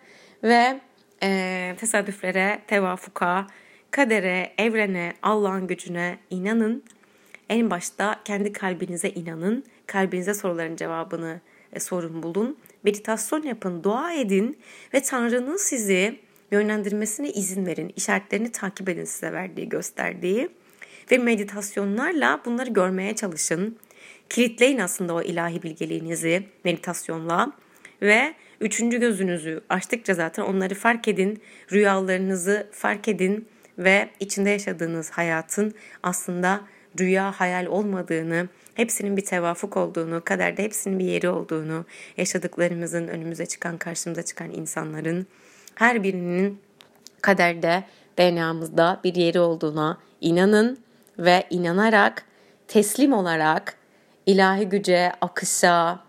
ve 0.43 0.79
e, 1.23 1.75
tesadüflere, 1.79 2.61
tevafuka, 2.67 3.47
kadere, 3.91 4.53
evrene, 4.57 5.13
Allah'ın 5.21 5.67
gücüne 5.67 6.17
inanın. 6.29 6.83
En 7.49 7.69
başta 7.69 8.21
kendi 8.25 8.53
kalbinize 8.53 9.09
inanın. 9.09 9.63
Kalbinize 9.87 10.33
soruların 10.33 10.75
cevabını 10.75 11.41
e, 11.73 11.79
sorun 11.79 12.23
bulun. 12.23 12.57
Meditasyon 12.83 13.43
yapın, 13.43 13.83
dua 13.83 14.13
edin 14.13 14.57
ve 14.93 15.01
Tanrı'nın 15.01 15.57
sizi 15.57 16.19
yönlendirmesine 16.51 17.29
izin 17.29 17.65
verin. 17.65 17.93
İşaretlerini 17.95 18.51
takip 18.51 18.89
edin 18.89 19.05
size 19.05 19.33
verdiği, 19.33 19.69
gösterdiği. 19.69 20.49
Ve 21.11 21.17
meditasyonlarla 21.17 22.41
bunları 22.45 22.69
görmeye 22.69 23.15
çalışın. 23.15 23.77
Kilitleyin 24.29 24.79
aslında 24.79 25.13
o 25.13 25.21
ilahi 25.21 25.63
bilgeliğinizi 25.63 26.43
meditasyonla 26.63 27.51
ve 28.01 28.33
üçüncü 28.61 28.99
gözünüzü 28.99 29.61
açtıkça 29.69 30.13
zaten 30.13 30.43
onları 30.43 30.75
fark 30.75 31.07
edin, 31.07 31.41
rüyalarınızı 31.71 32.67
fark 32.71 33.07
edin 33.07 33.47
ve 33.77 34.09
içinde 34.19 34.49
yaşadığınız 34.49 35.09
hayatın 35.09 35.73
aslında 36.03 36.61
rüya 36.99 37.31
hayal 37.31 37.65
olmadığını, 37.65 38.47
hepsinin 38.73 39.17
bir 39.17 39.25
tevafuk 39.25 39.77
olduğunu, 39.77 40.21
kaderde 40.25 40.63
hepsinin 40.63 40.99
bir 40.99 41.05
yeri 41.05 41.29
olduğunu, 41.29 41.85
yaşadıklarımızın 42.17 43.07
önümüze 43.07 43.45
çıkan, 43.45 43.77
karşımıza 43.77 44.23
çıkan 44.23 44.51
insanların 44.51 45.27
her 45.75 46.03
birinin 46.03 46.59
kaderde, 47.21 47.83
DNA'mızda 48.19 48.99
bir 49.03 49.15
yeri 49.15 49.39
olduğuna 49.39 49.97
inanın 50.21 50.77
ve 51.19 51.47
inanarak, 51.49 52.25
teslim 52.67 53.13
olarak 53.13 53.77
ilahi 54.25 54.65
güce, 54.69 55.11
akışa, 55.21 55.99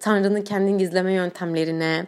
Tanrı'nın 0.00 0.42
kendini 0.42 0.78
gizleme 0.78 1.12
yöntemlerine 1.12 2.06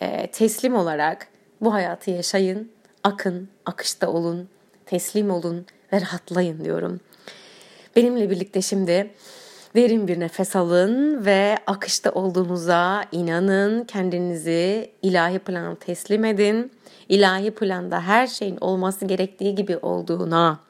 e, 0.00 0.30
teslim 0.30 0.76
olarak 0.76 1.28
bu 1.60 1.74
hayatı 1.74 2.10
yaşayın, 2.10 2.70
akın, 3.04 3.48
akışta 3.66 4.10
olun, 4.10 4.48
teslim 4.86 5.30
olun 5.30 5.66
ve 5.92 6.00
rahatlayın 6.00 6.64
diyorum. 6.64 7.00
Benimle 7.96 8.30
birlikte 8.30 8.62
şimdi 8.62 9.10
derin 9.76 10.08
bir 10.08 10.20
nefes 10.20 10.56
alın 10.56 11.24
ve 11.24 11.56
akışta 11.66 12.10
olduğunuza 12.12 13.04
inanın, 13.12 13.84
kendinizi 13.84 14.90
ilahi 15.02 15.38
plana 15.38 15.74
teslim 15.74 16.24
edin. 16.24 16.72
İlahi 17.08 17.50
planda 17.50 18.00
her 18.00 18.26
şeyin 18.26 18.56
olması 18.60 19.04
gerektiği 19.04 19.54
gibi 19.54 19.76
olduğuna 19.76 20.60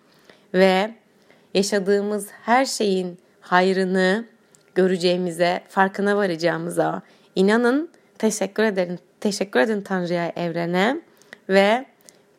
ve 0.55 0.95
yaşadığımız 1.55 2.29
her 2.43 2.65
şeyin 2.65 3.19
hayrını 3.41 4.25
göreceğimize, 4.77 5.61
farkına 5.69 6.17
varacağımıza 6.17 7.03
inanın. 7.35 7.91
Teşekkür 8.19 8.63
ederim. 8.63 8.99
Teşekkür 9.21 9.61
edin 9.61 9.81
Tanrı'ya, 9.81 10.33
evrene 10.37 11.01
ve 11.49 11.87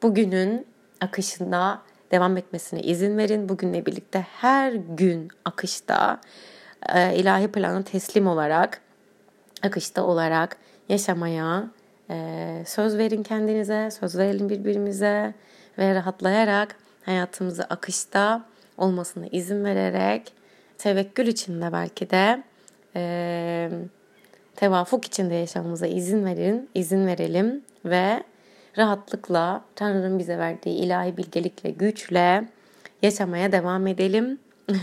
bugünün 0.04 0.66
akışında 1.02 1.82
devam 2.12 2.38
etmesine 2.38 2.82
izin 2.82 3.18
verin. 3.18 3.50
Bugünle 3.50 3.86
birlikte 3.86 4.26
her 4.42 4.74
gün 4.74 5.28
akışta 5.46 6.22
e, 6.94 7.16
ilahi 7.16 7.48
plana 7.48 7.84
teslim 7.84 8.28
olarak, 8.28 8.82
akışta 9.64 10.04
olarak 10.04 10.58
yaşamaya 10.90 11.68
e, 12.10 12.64
söz 12.66 12.98
verin 12.98 13.24
kendinize, 13.24 13.92
söz 13.92 14.18
verelim 14.18 14.50
birbirimize 14.50 15.34
ve 15.78 15.96
rahatlayarak 15.96 16.76
hayatımızı 17.06 17.64
akışta 17.64 18.46
olmasına 18.78 19.26
izin 19.32 19.64
vererek 19.64 20.37
tevekkül 20.78 21.28
içinde 21.28 21.74
belki 21.74 22.10
de 22.10 22.44
e, 22.96 23.70
tevafuk 24.56 25.06
içinde 25.06 25.36
yaşamamıza 25.36 25.88
izin 25.88 26.26
verin, 26.26 26.70
izin 26.76 27.08
verelim 27.08 27.62
ve 27.86 28.24
rahatlıkla 28.78 29.66
Tanrı'nın 29.76 30.20
bize 30.20 30.38
verdiği 30.38 30.76
ilahi 30.76 31.18
bilgelikle, 31.18 31.70
güçle 31.70 32.48
yaşamaya 33.02 33.52
devam 33.52 33.88
edelim. 33.88 34.40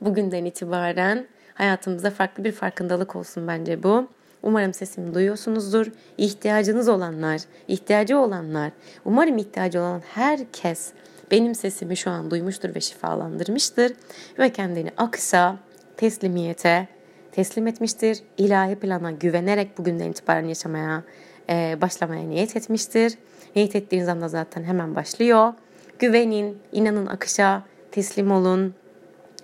Bugünden 0.00 0.44
itibaren 0.44 1.26
hayatımızda 1.54 2.10
farklı 2.10 2.44
bir 2.44 2.52
farkındalık 2.52 3.16
olsun 3.16 3.48
bence 3.48 3.82
bu. 3.82 4.08
Umarım 4.42 4.74
sesimi 4.74 5.14
duyuyorsunuzdur. 5.14 5.86
İhtiyacınız 6.18 6.88
olanlar, 6.88 7.40
ihtiyacı 7.68 8.18
olanlar, 8.18 8.72
umarım 9.04 9.38
ihtiyacı 9.38 9.80
olan 9.80 10.02
herkes 10.14 10.92
benim 11.30 11.54
sesimi 11.54 11.96
şu 11.96 12.10
an 12.10 12.30
duymuştur 12.30 12.74
ve 12.74 12.80
şifalandırmıştır 12.80 13.92
ve 14.38 14.52
kendini 14.52 14.90
aksa, 14.96 15.58
teslimiyete 15.96 16.88
teslim 17.32 17.66
etmiştir. 17.66 18.18
İlahi 18.38 18.74
plana 18.74 19.10
güvenerek 19.10 19.78
bugünden 19.78 20.10
itibaren 20.10 20.48
yaşamaya 20.48 21.02
e, 21.48 21.78
başlamaya 21.80 22.22
niyet 22.22 22.56
etmiştir. 22.56 23.14
Niyet 23.56 23.76
ettiğiniz 23.76 24.08
anda 24.08 24.28
zaten 24.28 24.64
hemen 24.64 24.94
başlıyor. 24.94 25.52
Güvenin, 25.98 26.58
inanın 26.72 27.06
akışa, 27.06 27.62
teslim 27.90 28.30
olun 28.30 28.74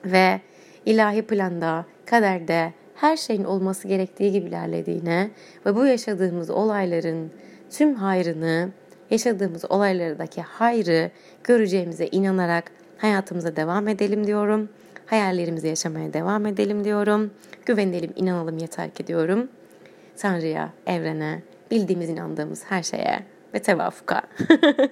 ve 0.04 0.40
ilahi 0.86 1.22
planda, 1.22 1.86
kaderde 2.06 2.72
her 2.94 3.16
şeyin 3.16 3.44
olması 3.44 3.88
gerektiği 3.88 4.32
gibi 4.32 4.48
ilerlediğine 4.48 5.30
ve 5.66 5.76
bu 5.76 5.86
yaşadığımız 5.86 6.50
olayların 6.50 7.30
tüm 7.70 7.94
hayrını, 7.94 8.70
yaşadığımız 9.12 9.70
olaylardaki 9.70 10.42
hayrı 10.42 11.10
göreceğimize 11.44 12.06
inanarak 12.06 12.70
hayatımıza 12.98 13.56
devam 13.56 13.88
edelim 13.88 14.26
diyorum. 14.26 14.68
Hayallerimizi 15.06 15.68
yaşamaya 15.68 16.12
devam 16.12 16.46
edelim 16.46 16.84
diyorum. 16.84 17.30
Güvenelim, 17.66 18.12
inanalım 18.16 18.58
yeter 18.58 18.90
ki 18.90 19.06
diyorum. 19.06 19.48
Tanrı'ya, 20.16 20.72
evrene, 20.86 21.42
bildiğimiz, 21.70 22.08
inandığımız 22.08 22.64
her 22.68 22.82
şeye 22.82 23.20
ve 23.54 23.58
tevafuka. 23.58 24.22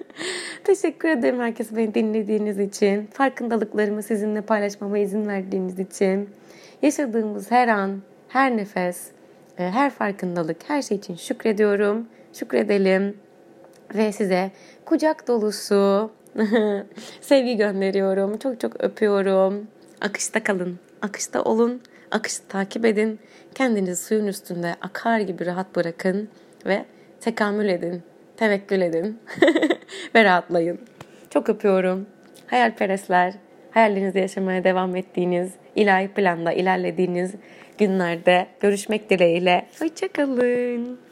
Teşekkür 0.63 1.09
ederim 1.09 1.39
herkes 1.39 1.75
beni 1.75 1.93
dinlediğiniz 1.93 2.59
için. 2.59 3.07
Farkındalıklarımı 3.13 4.03
sizinle 4.03 4.41
paylaşmama 4.41 4.97
izin 4.97 5.27
verdiğiniz 5.27 5.79
için. 5.79 6.29
Yaşadığımız 6.81 7.51
her 7.51 7.67
an, 7.67 8.01
her 8.27 8.57
nefes, 8.57 9.07
e, 9.57 9.63
her 9.63 9.89
farkındalık, 9.89 10.57
her 10.67 10.81
şey 10.81 10.97
için 10.97 11.15
şükrediyorum. 11.15 12.07
Şükredelim 12.33 13.15
ve 13.95 14.11
size 14.11 14.51
kucak 14.85 15.27
dolusu 15.27 16.11
sevgi 17.21 17.57
gönderiyorum. 17.57 18.37
Çok 18.37 18.59
çok 18.59 18.83
öpüyorum. 18.83 19.67
Akışta 20.01 20.43
kalın, 20.43 20.79
akışta 21.01 21.41
olun, 21.43 21.81
akışı 22.11 22.47
takip 22.47 22.85
edin. 22.85 23.19
Kendinizi 23.55 24.03
suyun 24.03 24.27
üstünde 24.27 24.75
akar 24.81 25.19
gibi 25.19 25.45
rahat 25.45 25.75
bırakın 25.75 26.29
ve 26.65 26.85
tekamül 27.19 27.69
edin, 27.69 28.03
tevekkül 28.37 28.81
edin 28.81 29.19
ve 30.15 30.23
rahatlayın. 30.23 30.79
Çok 31.29 31.49
öpüyorum. 31.49 32.05
Hayalperestler, 32.47 33.33
hayallerinizde 33.71 34.19
yaşamaya 34.19 34.63
devam 34.63 34.95
ettiğiniz, 34.95 35.51
ilahi 35.75 36.07
planda 36.07 36.51
ilerlediğiniz 36.51 37.31
günlerde 37.77 38.47
görüşmek 38.59 39.09
dileğiyle. 39.09 39.65
Hoşçakalın. 39.79 41.10